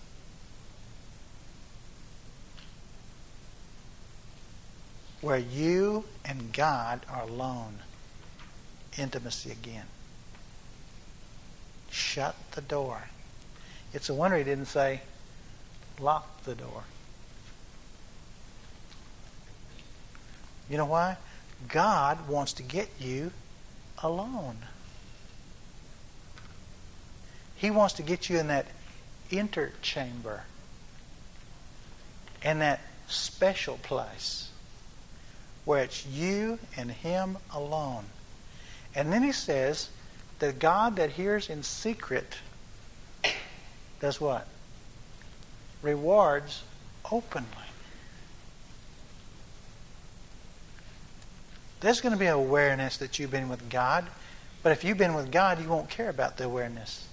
Where 5.20 5.38
you 5.38 6.04
and 6.24 6.52
God 6.52 7.06
are 7.08 7.22
alone. 7.22 7.78
Intimacy 8.98 9.52
again. 9.52 9.86
Shut 11.88 12.34
the 12.50 12.62
door. 12.62 13.02
It's 13.92 14.08
a 14.08 14.14
wonder 14.14 14.36
he 14.36 14.44
didn't 14.44 14.66
say, 14.66 15.02
lock 16.00 16.44
the 16.44 16.54
door. 16.54 16.84
You 20.68 20.76
know 20.76 20.86
why? 20.86 21.16
God 21.68 22.28
wants 22.28 22.52
to 22.54 22.62
get 22.62 22.88
you 22.98 23.32
alone. 24.02 24.56
He 27.56 27.70
wants 27.70 27.94
to 27.94 28.02
get 28.02 28.30
you 28.30 28.38
in 28.38 28.46
that 28.46 28.66
inner 29.30 29.72
chamber, 29.82 30.44
in 32.42 32.60
that 32.60 32.80
special 33.08 33.76
place 33.78 34.50
where 35.64 35.82
it's 35.82 36.06
you 36.06 36.58
and 36.76 36.90
Him 36.90 37.36
alone. 37.54 38.04
And 38.94 39.12
then 39.12 39.22
He 39.22 39.32
says, 39.32 39.90
the 40.38 40.52
God 40.52 40.96
that 40.96 41.10
hears 41.10 41.50
in 41.50 41.62
secret 41.62 42.38
does 44.00 44.20
what? 44.20 44.46
Rewards 45.82 46.62
openly. 47.10 47.48
There's 51.80 52.00
going 52.00 52.12
to 52.12 52.18
be 52.18 52.26
awareness 52.26 52.98
that 52.98 53.18
you've 53.18 53.30
been 53.30 53.48
with 53.48 53.70
God, 53.70 54.06
but 54.62 54.72
if 54.72 54.84
you've 54.84 54.98
been 54.98 55.14
with 55.14 55.32
God, 55.32 55.62
you 55.62 55.68
won't 55.68 55.88
care 55.88 56.10
about 56.10 56.36
the 56.36 56.44
awareness. 56.44 57.06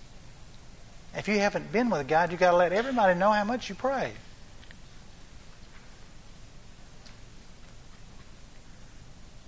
If 1.16 1.28
you 1.30 1.40
haven't 1.40 1.72
been 1.72 1.90
with 1.90 2.08
God, 2.08 2.32
you've 2.32 2.40
got 2.40 2.52
to 2.52 2.58
let 2.58 2.74
everybody 2.74 3.18
know 3.18 3.32
how 3.32 3.46
much 3.46 3.70
you 3.70 3.76
pray. 3.76 4.12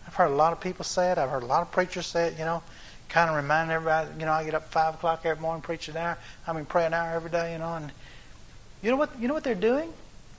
I've 0.07 0.15
heard 0.15 0.31
a 0.31 0.35
lot 0.35 0.53
of 0.53 0.61
people 0.61 0.85
say 0.85 1.11
it. 1.11 1.17
I've 1.17 1.29
heard 1.29 1.43
a 1.43 1.47
lot 1.47 1.61
of 1.61 1.71
preachers 1.71 2.07
say 2.07 2.27
it, 2.27 2.39
you 2.39 2.45
know, 2.45 2.63
kind 3.09 3.29
of 3.29 3.35
reminding 3.35 3.75
everybody, 3.75 4.09
you 4.19 4.25
know, 4.25 4.31
I 4.31 4.45
get 4.45 4.55
up 4.55 4.71
5 4.71 4.95
o'clock 4.95 5.25
every 5.25 5.41
morning, 5.41 5.61
preach 5.61 5.89
an 5.89 5.97
hour. 5.97 6.17
I 6.47 6.53
mean, 6.53 6.65
pray 6.65 6.85
an 6.85 6.93
hour 6.93 7.11
every 7.11 7.29
day, 7.29 7.51
you 7.53 7.59
know. 7.59 7.75
And 7.75 7.91
you 8.81 8.91
know 8.91 8.97
what, 8.97 9.09
you 9.19 9.27
know 9.27 9.33
what 9.33 9.43
they're 9.43 9.55
doing? 9.55 9.91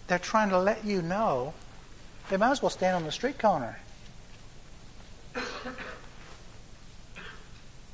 They're 0.06 0.18
trying 0.18 0.50
to 0.50 0.58
let 0.58 0.84
you 0.84 1.02
know 1.02 1.54
they 2.30 2.36
might 2.36 2.50
as 2.50 2.62
well 2.62 2.70
stand 2.70 2.96
on 2.96 3.04
the 3.04 3.12
street 3.12 3.38
corner. 3.38 3.78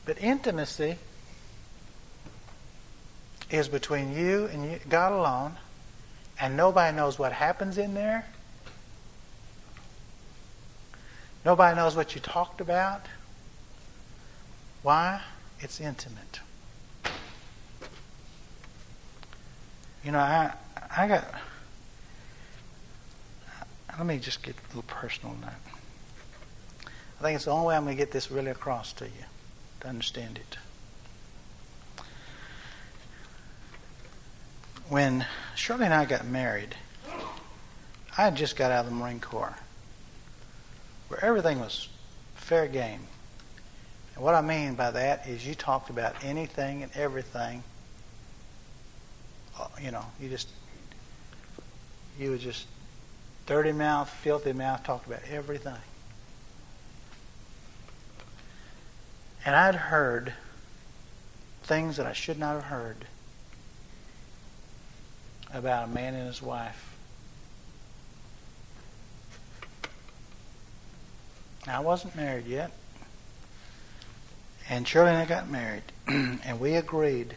But 0.05 0.21
intimacy 0.21 0.97
is 3.51 3.69
between 3.69 4.17
you 4.17 4.47
and 4.47 4.79
God 4.89 5.13
alone, 5.13 5.55
and 6.41 6.57
nobody 6.57 6.97
knows 6.97 7.19
what 7.19 7.33
happens 7.33 7.77
in 7.79 7.95
there. 7.95 8.27
Nobody 11.45 11.77
knows 11.77 11.97
what 11.97 12.15
you 12.15 12.21
talked 12.21 12.61
about. 12.61 13.07
Why? 14.83 15.23
It's 15.61 15.81
intimate. 15.81 16.41
You 20.07 20.13
know, 20.13 20.21
I 20.21 20.53
I 20.97 21.09
got. 21.09 21.25
Let 23.99 24.07
me 24.07 24.19
just 24.19 24.41
get 24.41 24.55
a 24.55 24.69
little 24.69 24.83
personal 24.83 25.35
now. 25.41 25.51
I 27.19 27.23
think 27.23 27.35
it's 27.35 27.47
the 27.47 27.51
only 27.51 27.67
way 27.67 27.75
I'm 27.75 27.83
going 27.83 27.97
to 27.97 28.01
get 28.01 28.13
this 28.13 28.31
really 28.31 28.53
across 28.53 28.93
to 28.95 29.07
you 29.07 29.25
to 29.81 29.89
understand 29.89 30.39
it. 30.39 30.59
When 34.89 35.27
Shirley 35.57 35.87
and 35.87 35.95
I 35.95 36.05
got 36.05 36.25
married, 36.25 36.77
I 38.17 38.27
had 38.27 38.37
just 38.37 38.55
got 38.55 38.71
out 38.71 38.85
of 38.85 38.93
the 38.93 38.97
Marine 38.97 39.19
Corps, 39.19 39.57
where 41.09 41.25
everything 41.25 41.59
was 41.59 41.89
fair 42.37 42.69
game. 42.69 43.01
And 44.15 44.23
what 44.23 44.37
I 44.37 44.41
mean 44.41 44.77
by 44.77 44.93
that 44.93 45.27
is 45.27 45.45
you 45.45 45.57
talked 45.57 45.91
about 45.91 46.15
anything 46.23 46.85
and 46.85 46.93
everything. 46.95 47.65
Uh, 49.59 49.69
you 49.83 49.91
know, 49.91 50.05
you 50.21 50.29
just, 50.29 50.49
you 52.19 52.31
were 52.31 52.39
just 52.39 52.67
dirty 53.47 53.73
mouth, 53.73 54.11
filthy 54.11 54.53
mouth, 54.53 54.85
talked 54.85 55.07
about 55.07 55.23
everything. 55.31 55.75
And 59.45 59.55
I'd 59.55 59.77
heard 59.77 60.35
things 61.63 61.97
that 61.97 62.07
I 62.07 62.13
should 62.13 62.39
not 62.39 62.55
have 62.55 62.65
heard 62.65 63.07
about 65.53 65.85
a 65.85 65.91
man 65.93 66.15
and 66.15 66.27
his 66.27 66.43
wife. 66.43 66.95
I 71.69 71.81
wasn't 71.81 72.15
married 72.15 72.47
yet. 72.47 72.71
And 74.69 74.87
Shirley 74.87 75.11
and 75.11 75.19
I 75.19 75.25
got 75.25 75.49
married, 75.49 75.83
and 76.07 76.61
we 76.61 76.75
agreed 76.75 77.37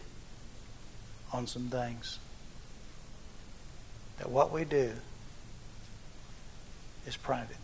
on 1.32 1.48
some 1.48 1.70
things. 1.70 2.20
That 4.18 4.30
what 4.30 4.52
we 4.52 4.66
do 4.66 4.92
is 7.08 7.16
private. 7.16 7.58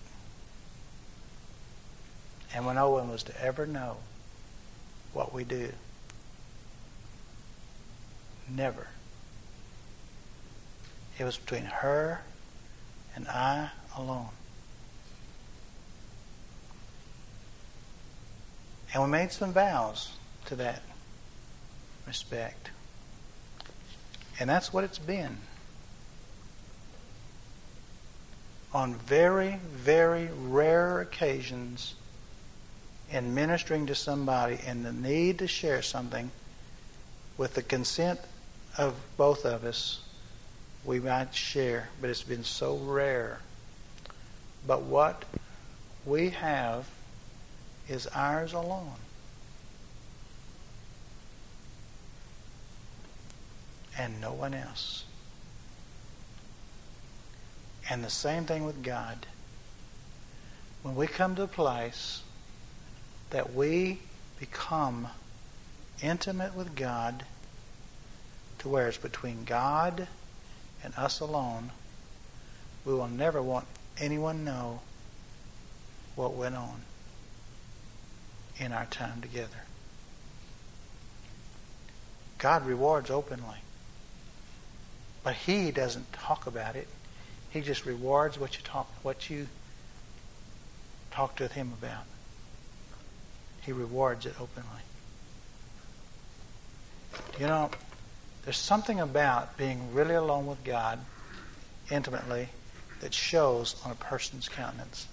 And 2.54 2.66
when 2.66 2.76
no 2.76 2.90
one 2.90 3.10
was 3.10 3.24
to 3.24 3.44
ever 3.44 3.66
know 3.66 3.98
what 5.14 5.34
we 5.34 5.44
do, 5.44 5.70
never. 8.50 8.88
It 11.18 11.24
was 11.24 11.38
between 11.38 11.64
her 11.66 12.22
and 13.16 13.28
I 13.28 13.72
alone. 13.98 14.30
And 18.94 19.04
we 19.04 19.10
made 19.10 19.32
some 19.32 19.52
vows 19.52 20.12
to 20.46 20.56
that 20.56 20.82
respect. 22.08 22.70
And 24.40 24.50
that's 24.50 24.74
what 24.74 24.84
it's 24.84 25.00
been. 25.00 25.38
On 28.74 28.96
very, 28.96 29.60
very 29.72 30.30
rare 30.48 31.00
occasions 31.00 31.96
in 33.12 33.34
ministering 33.34 33.86
to 33.86 33.96
somebody 33.96 34.60
and 34.66 34.84
the 34.84 34.92
need 34.92 35.40
to 35.40 35.48
share 35.48 35.82
something 35.82 36.32
with 37.38 37.54
the 37.54 37.62
consent 37.62 38.20
of 38.78 38.96
both 39.16 39.46
of 39.46 39.64
us, 39.64 40.02
we 40.84 41.00
might 41.00 41.34
share, 41.34 41.90
but 42.02 42.10
it's 42.10 42.24
been 42.24 42.44
so 42.44 42.76
rare. 42.76 43.40
But 44.68 44.82
what 44.84 45.24
we 46.06 46.32
have 46.32 46.88
is 47.88 48.08
ours 48.08 48.54
alone. 48.54 48.96
And 53.98 54.20
no 54.20 54.34
one 54.34 54.54
else. 54.54 55.06
And 57.90 58.04
the 58.04 58.10
same 58.10 58.46
thing 58.46 58.66
with 58.66 58.84
God. 58.84 59.26
When 60.82 60.96
we 60.96 61.08
come 61.08 61.36
to 61.36 61.44
a 61.44 61.48
place 61.48 62.22
that 63.30 63.54
we 63.54 64.00
become 64.40 65.08
intimate 66.02 66.56
with 66.56 66.76
God 66.76 67.26
to 68.60 68.70
where 68.70 68.88
it's 68.88 68.98
between 68.98 69.46
God 69.46 70.08
and 70.84 70.94
us 70.96 71.20
alone, 71.20 71.72
we 72.86 72.94
will 72.94 73.08
never 73.08 73.42
want 73.42 73.66
anyone 73.98 74.44
know 74.44 74.82
what 76.16 76.34
went 76.34 76.56
on 76.56 76.82
in 78.58 78.72
our 78.72 78.86
time 78.86 79.22
together. 79.22 79.64
God 82.38 82.66
rewards 82.66 83.10
openly. 83.10 83.65
But 85.26 85.34
he 85.36 85.72
doesn't 85.72 86.14
talk 86.14 86.48
about 86.48 86.78
it. 86.78 86.88
He 87.50 87.60
just 87.60 87.86
rewards 87.86 88.40
what 88.40 88.56
you 88.56 88.64
talk 88.64 88.88
what 89.04 89.30
you 89.30 89.48
talk 91.12 91.36
to 91.36 91.50
him 91.50 91.74
about. 91.78 92.06
He 93.62 93.74
rewards 93.74 94.26
it 94.26 94.36
openly. 94.40 94.70
You 97.38 97.48
know, 97.48 97.70
there's 98.46 98.56
something 98.56 99.02
about 99.02 99.58
being 99.58 99.94
really 99.94 100.16
alone 100.16 100.46
with 100.46 100.64
God 100.64 101.00
intimately 101.92 102.48
that 103.02 103.14
shows 103.14 103.76
on 103.84 103.92
a 103.92 103.96
person's 103.96 104.48
countenance 104.48 105.08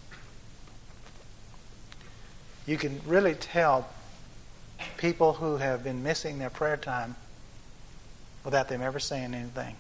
you 2.66 2.76
can 2.76 3.00
really 3.06 3.34
tell 3.34 3.88
people 4.96 5.34
who 5.34 5.56
have 5.56 5.82
been 5.82 6.02
missing 6.02 6.38
their 6.38 6.50
prayer 6.50 6.76
time 6.76 7.16
without 8.44 8.68
them 8.68 8.82
ever 8.82 8.98
saying 8.98 9.34
anything. 9.34 9.76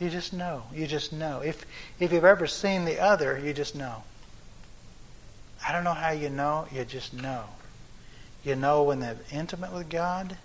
You 0.00 0.10
just 0.10 0.32
know. 0.32 0.62
You 0.72 0.86
just 0.86 1.12
know. 1.12 1.40
If, 1.40 1.64
if 1.98 2.12
you've 2.12 2.24
ever 2.24 2.46
seen 2.46 2.84
the 2.84 3.00
other, 3.00 3.38
you 3.38 3.52
just 3.52 3.74
know. 3.74 4.04
I 5.66 5.72
don't 5.72 5.84
know 5.84 5.94
how 5.94 6.10
you 6.10 6.30
know, 6.30 6.66
you 6.72 6.84
just 6.84 7.12
know. 7.12 7.44
You 8.44 8.54
know 8.54 8.84
when 8.84 9.00
they're 9.00 9.16
intimate 9.32 9.72
with 9.72 9.88
God, 9.90 10.36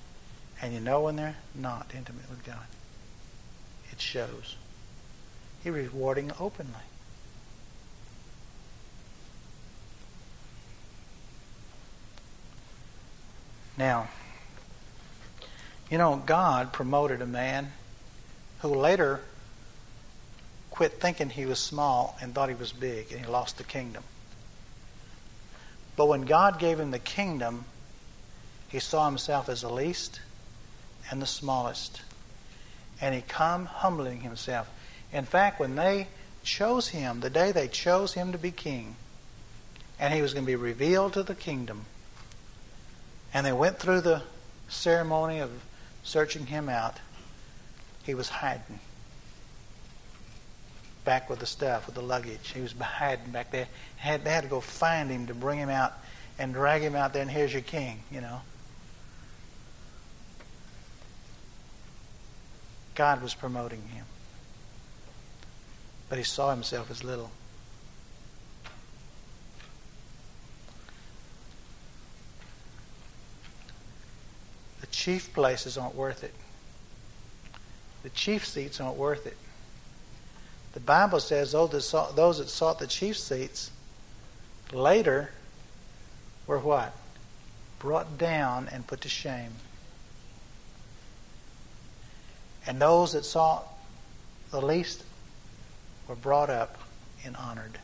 and 0.62 0.74
you 0.74 0.80
know 0.80 1.02
when 1.02 1.16
they're 1.16 1.36
not 1.54 1.92
intimate 1.96 2.28
with 2.30 2.44
God. 2.44 2.66
It 3.92 4.02
shows. 4.02 4.56
He's 5.64 5.72
rewarding 5.72 6.32
openly. 6.40 6.74
Now, 13.78 14.08
you 15.90 15.98
know, 15.98 16.22
God 16.26 16.74
promoted 16.74 17.22
a 17.22 17.26
man 17.26 17.72
who 18.62 18.70
later 18.70 19.22
quit 20.74 21.00
thinking 21.00 21.30
he 21.30 21.46
was 21.46 21.60
small 21.60 22.18
and 22.20 22.34
thought 22.34 22.50
he 22.50 22.56
was 22.56 22.74
big, 22.74 23.12
and 23.12 23.22
he 23.24 23.28
lost 23.28 23.60
the 23.60 23.64
kingdom. 23.64 24.04
But 25.96 26.08
when 26.08 26.24
God 26.24 26.58
gave 26.58 26.80
him 26.80 26.90
the 26.90 26.98
kingdom, 26.98 27.66
he 28.70 28.80
saw 28.80 29.06
himself 29.06 29.50
as 29.50 29.62
the 29.62 29.70
least 29.70 30.20
and 31.12 31.22
the 31.22 31.28
smallest. 31.28 32.02
And 33.00 33.14
he 33.14 33.22
come 33.22 33.66
humbling 33.68 34.22
himself. 34.22 34.68
In 35.12 35.26
fact, 35.26 35.60
when 35.60 35.76
they 35.76 36.08
chose 36.44 36.88
him, 36.88 37.20
the 37.20 37.30
day 37.30 37.52
they 37.52 37.68
chose 37.68 38.16
him 38.16 38.32
to 38.32 38.40
be 38.40 38.50
king, 38.50 38.96
and 40.00 40.12
he 40.12 40.24
was 40.24 40.34
going 40.34 40.44
to 40.44 40.52
be 40.52 40.56
revealed 40.56 41.14
to 41.14 41.22
the 41.22 41.36
kingdom, 41.36 41.86
and 43.32 43.46
they 43.46 43.54
went 43.54 43.78
through 43.78 44.02
the 44.02 44.24
ceremony 44.70 45.38
of 45.38 45.52
searching 46.04 46.48
him 46.48 46.68
out, 46.68 46.98
he 48.02 48.16
was 48.16 48.30
hiding 48.30 48.80
back 51.04 51.30
with 51.30 51.40
the 51.40 51.46
stuff, 51.46 51.86
with 51.86 51.96
the 51.96 52.02
luggage. 52.02 52.52
He 52.54 52.62
was 52.62 52.74
hiding 52.74 53.32
back 53.32 53.52
there. 53.52 53.68
Had, 53.98 54.24
they 54.24 54.32
had 54.32 54.44
to 54.44 54.50
go 54.50 54.62
find 54.62 55.10
him 55.10 55.28
to 55.28 55.34
bring 55.34 55.60
him 55.60 55.70
out 55.70 55.94
and 56.40 56.54
drag 56.54 56.82
him 56.82 56.96
out 56.96 57.14
there, 57.14 57.22
and 57.22 57.30
here's 57.32 57.54
your 57.54 57.62
king, 57.62 58.04
you 58.12 58.22
know. 58.22 58.42
God 62.96 63.22
was 63.22 63.34
promoting 63.34 63.82
him. 63.90 64.06
But 66.10 66.18
he 66.18 66.24
saw 66.24 66.52
himself 66.52 66.92
as 66.92 67.04
little. 67.04 67.32
The 74.82 74.88
chief 74.88 75.34
places 75.34 75.78
aren't 75.78 75.96
worth 75.96 76.24
it. 76.24 76.34
The 78.04 78.10
chief 78.10 78.46
seats 78.46 78.80
aren't 78.80 78.98
worth 78.98 79.26
it. 79.26 79.38
The 80.74 80.80
Bible 80.80 81.20
says 81.20 81.52
those 81.52 81.72
that 82.38 82.50
sought, 82.50 82.80
the 82.80 82.88
chief 82.88 83.18
seats 83.18 83.70
later 84.72 85.30
were 86.48 86.60
what? 86.60 86.96
Brought 87.80 88.18
down 88.18 88.68
and 88.72 88.86
put 88.88 89.02
to 89.02 89.10
shame. 89.10 89.52
And 92.66 92.82
those 92.82 93.14
that 93.14 93.24
sought 93.24 93.68
the 94.50 94.62
least 94.62 95.04
were 96.08 96.16
brought 96.16 96.50
up 96.50 96.78
and 97.24 97.36
honored. 97.36 97.78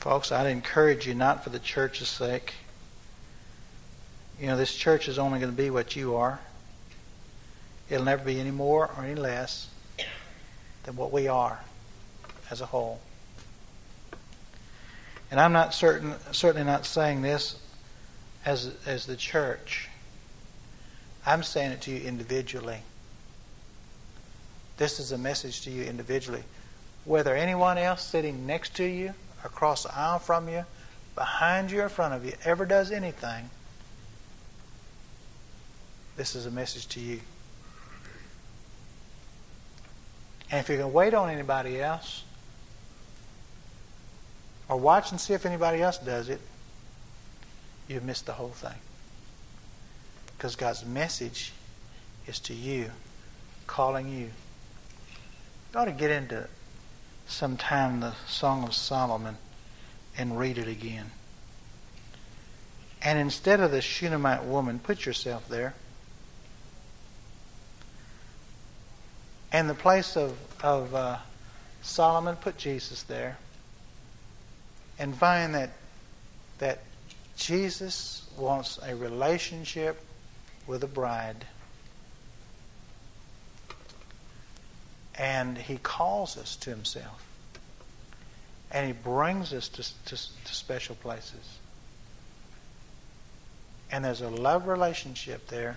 Folks, 0.00 0.32
I'd 0.32 0.46
encourage 0.46 1.06
you 1.06 1.14
not 1.14 1.44
for 1.44 1.50
the 1.50 1.58
church's 1.58 2.08
sake. 2.08 2.54
You 4.42 4.48
know, 4.48 4.56
this 4.56 4.74
church 4.74 5.06
is 5.06 5.20
only 5.20 5.38
going 5.38 5.52
to 5.52 5.56
be 5.56 5.70
what 5.70 5.94
you 5.94 6.16
are. 6.16 6.40
It'll 7.88 8.04
never 8.04 8.24
be 8.24 8.40
any 8.40 8.50
more 8.50 8.90
or 8.96 9.04
any 9.04 9.14
less 9.14 9.68
than 10.82 10.96
what 10.96 11.12
we 11.12 11.28
are 11.28 11.60
as 12.50 12.60
a 12.60 12.66
whole. 12.66 13.00
And 15.30 15.38
I'm 15.38 15.52
not 15.52 15.72
certain, 15.74 16.14
certainly 16.32 16.66
not 16.66 16.86
saying 16.86 17.22
this 17.22 17.56
as, 18.44 18.74
as 18.84 19.06
the 19.06 19.14
church. 19.14 19.88
I'm 21.24 21.44
saying 21.44 21.70
it 21.70 21.82
to 21.82 21.92
you 21.92 22.00
individually. 22.00 22.78
This 24.76 24.98
is 24.98 25.12
a 25.12 25.18
message 25.18 25.60
to 25.60 25.70
you 25.70 25.84
individually. 25.84 26.42
Whether 27.04 27.36
anyone 27.36 27.78
else 27.78 28.02
sitting 28.02 28.44
next 28.44 28.74
to 28.74 28.84
you, 28.84 29.14
across 29.44 29.84
the 29.84 29.96
aisle 29.96 30.18
from 30.18 30.48
you, 30.48 30.64
behind 31.14 31.70
you, 31.70 31.82
or 31.82 31.84
in 31.84 31.90
front 31.90 32.14
of 32.14 32.24
you, 32.24 32.32
ever 32.44 32.66
does 32.66 32.90
anything, 32.90 33.48
this 36.16 36.34
is 36.34 36.46
a 36.46 36.50
message 36.50 36.88
to 36.88 37.00
you. 37.00 37.20
And 40.50 40.60
if 40.60 40.68
you're 40.68 40.78
going 40.78 40.90
to 40.90 40.96
wait 40.96 41.14
on 41.14 41.30
anybody 41.30 41.80
else, 41.80 42.24
or 44.68 44.76
watch 44.76 45.10
and 45.10 45.20
see 45.20 45.34
if 45.34 45.46
anybody 45.46 45.82
else 45.82 45.98
does 45.98 46.28
it, 46.28 46.40
you've 47.88 48.04
missed 48.04 48.26
the 48.26 48.32
whole 48.32 48.48
thing. 48.48 48.78
Because 50.36 50.56
God's 50.56 50.84
message 50.84 51.52
is 52.26 52.38
to 52.40 52.54
you, 52.54 52.90
calling 53.66 54.08
you. 54.08 54.30
You 55.72 55.80
ought 55.80 55.86
to 55.86 55.92
get 55.92 56.10
into 56.10 56.48
sometime 57.26 58.00
the 58.00 58.14
Song 58.26 58.64
of 58.64 58.74
Solomon 58.74 59.36
and 60.16 60.38
read 60.38 60.58
it 60.58 60.68
again. 60.68 61.10
And 63.00 63.18
instead 63.18 63.60
of 63.60 63.70
the 63.70 63.80
Shunammite 63.80 64.44
woman, 64.44 64.78
put 64.78 65.06
yourself 65.06 65.48
there. 65.48 65.74
And 69.52 69.68
the 69.68 69.74
place 69.74 70.16
of, 70.16 70.34
of 70.64 70.94
uh, 70.94 71.18
Solomon, 71.82 72.36
put 72.36 72.56
Jesus 72.56 73.02
there. 73.02 73.36
And 74.98 75.14
find 75.14 75.54
that, 75.54 75.70
that 76.58 76.82
Jesus 77.36 78.26
wants 78.38 78.78
a 78.82 78.96
relationship 78.96 80.02
with 80.66 80.82
a 80.82 80.86
bride. 80.86 81.44
And 85.14 85.58
he 85.58 85.76
calls 85.76 86.38
us 86.38 86.56
to 86.56 86.70
himself. 86.70 87.22
And 88.70 88.86
he 88.86 88.92
brings 88.94 89.52
us 89.52 89.68
to, 89.68 89.82
to, 89.82 90.16
to 90.16 90.54
special 90.54 90.94
places. 90.94 91.58
And 93.90 94.02
there's 94.02 94.22
a 94.22 94.30
love 94.30 94.66
relationship 94.66 95.48
there 95.48 95.76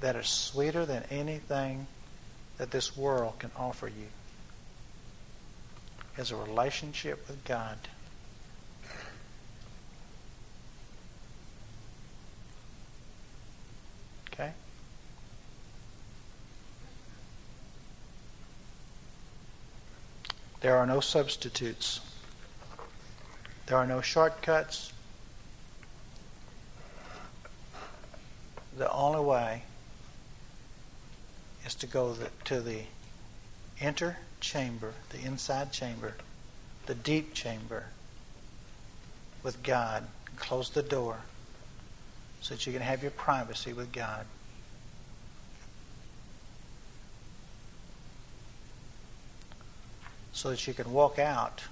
that 0.00 0.16
is 0.16 0.26
sweeter 0.26 0.84
than 0.84 1.02
anything 1.10 1.86
that 2.58 2.70
this 2.70 2.96
world 2.96 3.38
can 3.38 3.50
offer 3.56 3.88
you. 3.88 4.08
Is 6.16 6.30
a 6.30 6.36
relationship 6.36 7.26
with 7.26 7.44
God. 7.44 7.76
Okay? 14.32 14.52
There 20.60 20.76
are 20.76 20.86
no 20.86 21.00
substitutes. 21.00 22.00
There 23.66 23.76
are 23.76 23.86
no 23.86 24.00
shortcuts. 24.00 24.92
The 28.76 28.90
only 28.92 29.20
way 29.20 29.62
is 31.64 31.74
to 31.76 31.86
go 31.86 32.12
the, 32.12 32.28
to 32.44 32.60
the 32.60 32.82
inner 33.80 34.18
chamber, 34.40 34.92
the 35.10 35.20
inside 35.24 35.72
chamber, 35.72 36.14
the 36.86 36.94
deep 36.94 37.34
chamber 37.34 37.86
with 39.42 39.62
God. 39.62 40.06
Close 40.36 40.70
the 40.70 40.82
door 40.82 41.18
so 42.40 42.54
that 42.54 42.66
you 42.66 42.72
can 42.72 42.82
have 42.82 43.02
your 43.02 43.10
privacy 43.12 43.72
with 43.72 43.92
God. 43.92 44.26
So 50.32 50.50
that 50.50 50.66
you 50.66 50.74
can 50.74 50.92
walk 50.92 51.18
out 51.18 51.62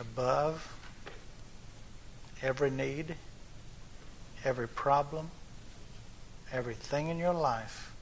above 0.00 0.74
every 2.40 2.70
need, 2.70 3.16
every 4.44 4.68
problem, 4.68 5.30
everything 6.52 7.08
in 7.08 7.18
your 7.18 7.32
life, 7.32 7.92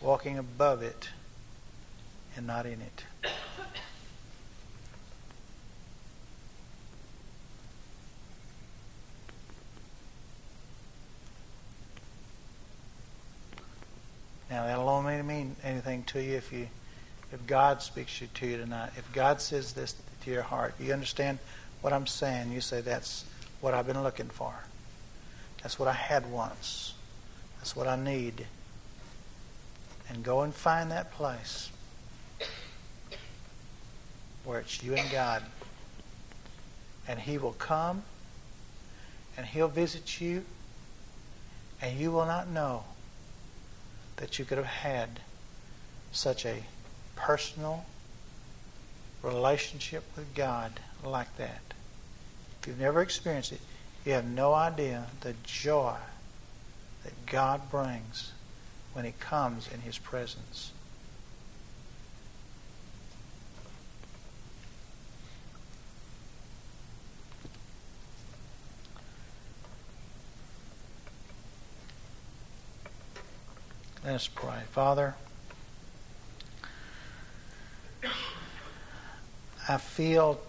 walking 0.00 0.38
above 0.38 0.82
it 0.82 1.08
and 2.36 2.46
not 2.46 2.66
in 2.66 2.80
it. 2.80 3.04
Now 14.50 14.66
that'll 14.66 14.88
only 14.88 15.20
mean 15.22 15.56
anything 15.64 16.04
to 16.04 16.22
you 16.22 16.36
if 16.36 16.52
you 16.52 16.68
if 17.32 17.46
God 17.46 17.80
speaks 17.80 18.20
you 18.20 18.28
to 18.34 18.46
you 18.46 18.58
tonight. 18.58 18.90
If 18.98 19.10
God 19.14 19.40
says 19.40 19.72
this 19.72 19.94
to 20.24 20.30
your 20.30 20.42
heart, 20.42 20.74
you 20.78 20.92
understand 20.92 21.38
what 21.80 21.94
I'm 21.94 22.06
saying. 22.06 22.52
You 22.52 22.60
say 22.60 22.82
that's 22.82 23.24
what 23.62 23.72
I've 23.72 23.86
been 23.86 24.02
looking 24.02 24.28
for. 24.28 24.52
That's 25.62 25.78
what 25.78 25.88
I 25.88 25.94
had 25.94 26.30
once. 26.30 26.92
That's 27.62 27.76
what 27.76 27.86
I 27.86 27.94
need. 27.94 28.44
And 30.08 30.24
go 30.24 30.40
and 30.40 30.52
find 30.52 30.90
that 30.90 31.12
place 31.12 31.70
where 34.44 34.58
it's 34.58 34.82
you 34.82 34.96
and 34.96 35.08
God. 35.12 35.44
And 37.06 37.20
He 37.20 37.38
will 37.38 37.52
come 37.52 38.02
and 39.36 39.46
He'll 39.46 39.68
visit 39.68 40.20
you, 40.20 40.44
and 41.80 42.00
you 42.00 42.10
will 42.10 42.26
not 42.26 42.48
know 42.48 42.82
that 44.16 44.40
you 44.40 44.44
could 44.44 44.58
have 44.58 44.66
had 44.66 45.20
such 46.10 46.44
a 46.44 46.64
personal, 47.14 47.84
relationship 49.22 50.02
with 50.16 50.34
God 50.34 50.80
like 51.04 51.36
that. 51.36 51.62
If 52.60 52.66
you've 52.66 52.80
never 52.80 53.02
experienced 53.02 53.52
it, 53.52 53.60
you 54.04 54.14
have 54.14 54.24
no 54.24 54.52
idea 54.52 55.06
the 55.20 55.34
joy 55.44 55.94
that 57.04 57.26
God 57.26 57.70
brings 57.70 58.32
when 58.92 59.04
He 59.04 59.12
comes 59.12 59.68
in 59.72 59.80
His 59.80 59.98
presence. 59.98 60.72
Let 74.04 74.16
us 74.16 74.26
pray. 74.26 74.62
Father, 74.72 75.14
I 79.68 79.76
feel 79.78 80.40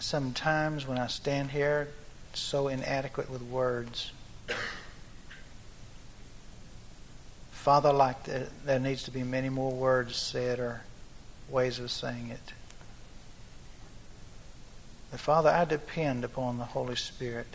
sometimes 0.00 0.86
when 0.86 0.96
I 0.96 1.06
stand 1.06 1.50
here 1.50 1.88
so 2.32 2.68
inadequate 2.68 3.30
with 3.30 3.42
words. 3.42 4.12
Father, 7.58 7.92
like 7.92 8.22
the, 8.22 8.46
there 8.64 8.78
needs 8.78 9.02
to 9.02 9.10
be 9.10 9.24
many 9.24 9.48
more 9.48 9.72
words 9.72 10.16
said 10.16 10.60
or 10.60 10.80
ways 11.50 11.80
of 11.80 11.90
saying 11.90 12.30
it. 12.30 12.52
But 15.10 15.18
Father, 15.18 15.50
I 15.50 15.64
depend 15.64 16.24
upon 16.24 16.58
the 16.58 16.64
Holy 16.64 16.94
Spirit 16.94 17.48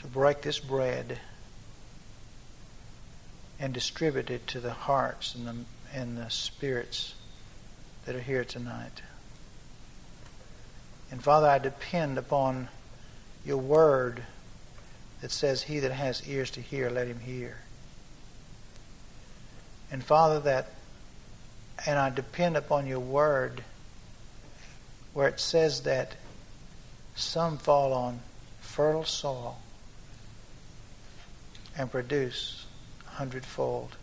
to 0.00 0.06
break 0.06 0.40
this 0.40 0.58
bread 0.58 1.18
and 3.60 3.74
distribute 3.74 4.30
it 4.30 4.46
to 4.48 4.60
the 4.60 4.72
hearts 4.72 5.34
and 5.34 5.46
the, 5.46 5.56
and 5.92 6.16
the 6.16 6.30
spirits 6.30 7.14
that 8.06 8.16
are 8.16 8.20
here 8.20 8.44
tonight. 8.44 9.02
And 11.10 11.22
Father, 11.22 11.48
I 11.48 11.58
depend 11.58 12.16
upon 12.16 12.68
your 13.44 13.58
word 13.58 14.22
that 15.20 15.30
says, 15.30 15.62
He 15.62 15.80
that 15.80 15.92
has 15.92 16.26
ears 16.26 16.50
to 16.52 16.60
hear, 16.62 16.88
let 16.88 17.06
him 17.06 17.20
hear. 17.20 17.58
And 19.90 20.02
Father, 20.02 20.40
that, 20.40 20.70
and 21.86 21.98
I 21.98 22.10
depend 22.10 22.56
upon 22.56 22.86
your 22.86 23.00
word 23.00 23.62
where 25.12 25.28
it 25.28 25.38
says 25.38 25.82
that 25.82 26.16
some 27.14 27.58
fall 27.58 27.92
on 27.92 28.20
fertile 28.60 29.04
soil 29.04 29.58
and 31.76 31.90
produce 31.90 32.66
a 33.06 33.10
hundredfold. 33.10 33.96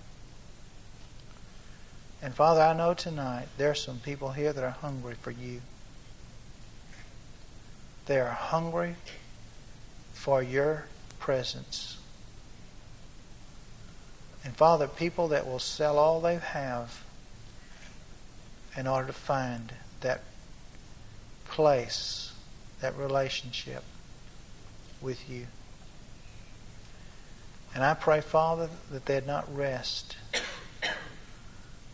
And 2.22 2.34
Father, 2.34 2.62
I 2.62 2.74
know 2.74 2.94
tonight 2.94 3.48
there 3.58 3.72
are 3.72 3.76
some 3.76 4.00
people 4.00 4.32
here 4.32 4.54
that 4.54 4.64
are 4.64 4.70
hungry 4.70 5.16
for 5.16 5.32
you. 5.32 5.62
They 8.06 8.20
are 8.20 8.30
hungry 8.30 8.96
for 10.14 10.44
your 10.44 10.86
presence. 11.20 11.98
And 14.44 14.56
Father, 14.56 14.88
people 14.88 15.28
that 15.30 15.46
will 15.46 15.60
sell 15.60 16.00
all 16.00 16.20
they 16.20 16.38
have 16.38 17.04
in 18.76 18.88
order 18.88 19.08
to 19.08 19.14
find 19.14 19.74
that 20.02 20.22
place, 21.46 22.34
that 22.80 22.98
relationship 22.98 23.84
with 25.02 25.30
you. 25.30 25.46
And 27.74 27.84
I 27.84 27.94
pray, 27.94 28.22
Father, 28.22 28.70
that 28.92 29.06
they'd 29.06 29.28
not 29.28 29.54
rest 29.56 30.18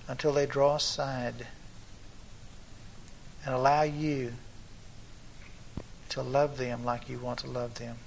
until 0.08 0.32
they 0.32 0.46
draw 0.46 0.76
aside 0.76 1.48
and 3.46 3.54
allow 3.54 3.84
you 3.84 4.34
to 6.10 6.22
love 6.22 6.58
them 6.58 6.86
like 6.86 7.10
you 7.10 7.20
want 7.20 7.40
to 7.40 7.48
love 7.48 7.76
them 7.76 7.98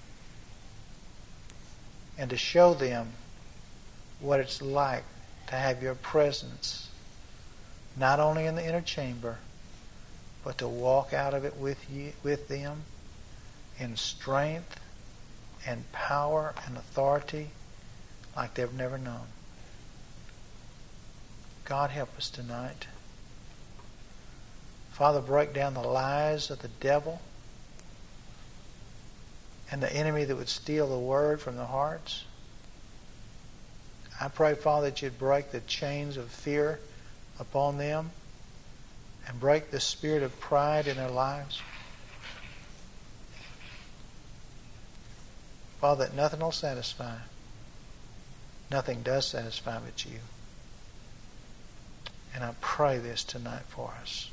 and 2.19 2.31
to 2.31 2.37
show 2.37 2.75
them 2.75 3.13
what 4.21 4.41
it's 4.41 4.61
like 4.61 5.05
to 5.47 5.55
have 5.55 5.83
your 5.83 5.95
presence 5.95 6.89
not 7.97 8.21
only 8.21 8.47
in 8.47 8.55
the 8.55 8.67
inner 8.67 8.81
chamber 8.81 9.39
but 10.45 10.59
to 10.59 10.69
walk 10.69 11.13
out 11.13 11.35
of 11.35 11.45
it 11.45 11.57
with 11.57 11.91
you 11.91 12.13
with 12.23 12.49
them 12.49 12.83
in 13.79 13.97
strength 13.97 14.81
and 15.67 15.91
power 15.93 16.55
and 16.67 16.77
authority 16.77 17.49
like 18.37 18.55
they've 18.55 18.73
never 18.73 18.99
known. 18.99 19.27
God 21.65 21.91
help 21.91 22.17
us 22.17 22.31
tonight. 22.31 22.87
Father, 24.93 25.21
break 25.21 25.55
down 25.55 25.75
the 25.75 25.81
lies 25.81 26.51
of 26.51 26.63
the 26.63 26.69
devil 26.69 27.21
and 29.71 29.83
the 29.83 29.93
enemy 29.93 30.25
that 30.25 30.37
would 30.37 30.49
steal 30.49 30.89
the 30.89 30.99
word 30.99 31.41
from 31.41 31.57
the 31.57 31.67
hearts. 31.67 32.25
I 34.21 34.29
pray, 34.29 34.55
Father, 34.55 34.91
that 34.91 35.01
you'd 35.01 35.19
break 35.19 35.51
the 35.51 35.61
chains 35.61 36.17
of 36.19 36.31
fear 36.31 36.79
upon 37.39 37.79
them 37.79 38.11
and 39.27 39.41
break 39.41 39.71
the 39.71 39.81
spirit 39.81 40.23
of 40.23 40.39
pride 40.41 40.87
in 40.87 40.97
their 40.97 41.09
lives. 41.09 41.63
Father, 45.81 46.05
that 46.05 46.15
nothing 46.15 46.41
will 46.41 46.53
satisfy. 46.53 47.17
Nothing 48.71 49.03
does 49.03 49.27
satisfy 49.27 49.79
but 49.79 50.05
you. 50.05 50.19
And 52.35 52.45
I 52.45 52.53
pray 52.61 52.99
this 52.99 53.25
tonight 53.25 53.63
for 53.69 53.95
us. 54.03 54.31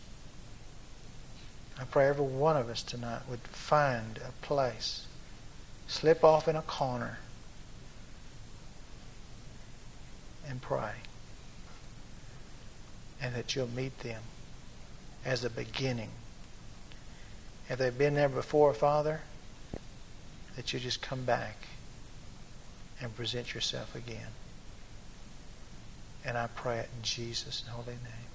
I 1.80 1.86
pray 1.86 2.10
every 2.10 2.26
one 2.26 2.58
of 2.58 2.70
us 2.70 2.84
tonight 2.84 3.22
would 3.30 3.40
find 3.40 4.18
a 4.18 4.32
place, 4.46 5.06
slip 5.88 6.24
off 6.24 6.48
in 6.48 6.56
a 6.56 6.62
corner, 6.62 7.20
and 10.48 10.62
pray. 10.62 10.92
And 13.22 13.36
that 13.36 13.56
you'll 13.56 13.68
meet 13.68 14.00
them 14.00 14.22
as 15.26 15.44
a 15.44 15.50
beginning. 15.50 16.10
If 17.70 17.80
they've 17.80 17.98
been 17.98 18.14
there 18.14 18.30
before, 18.30 18.74
Father, 18.74 19.22
that 20.56 20.74
you 20.74 20.80
just 20.80 21.02
come 21.02 21.24
back 21.24 21.68
and 23.02 23.16
present 23.16 23.54
yourself 23.54 23.96
again. 23.96 24.28
And 26.26 26.38
I 26.38 26.48
pray 26.48 26.80
it 26.80 26.90
in 26.96 27.04
Jesus' 27.04 27.64
holy 27.70 27.94
name. 27.94 28.27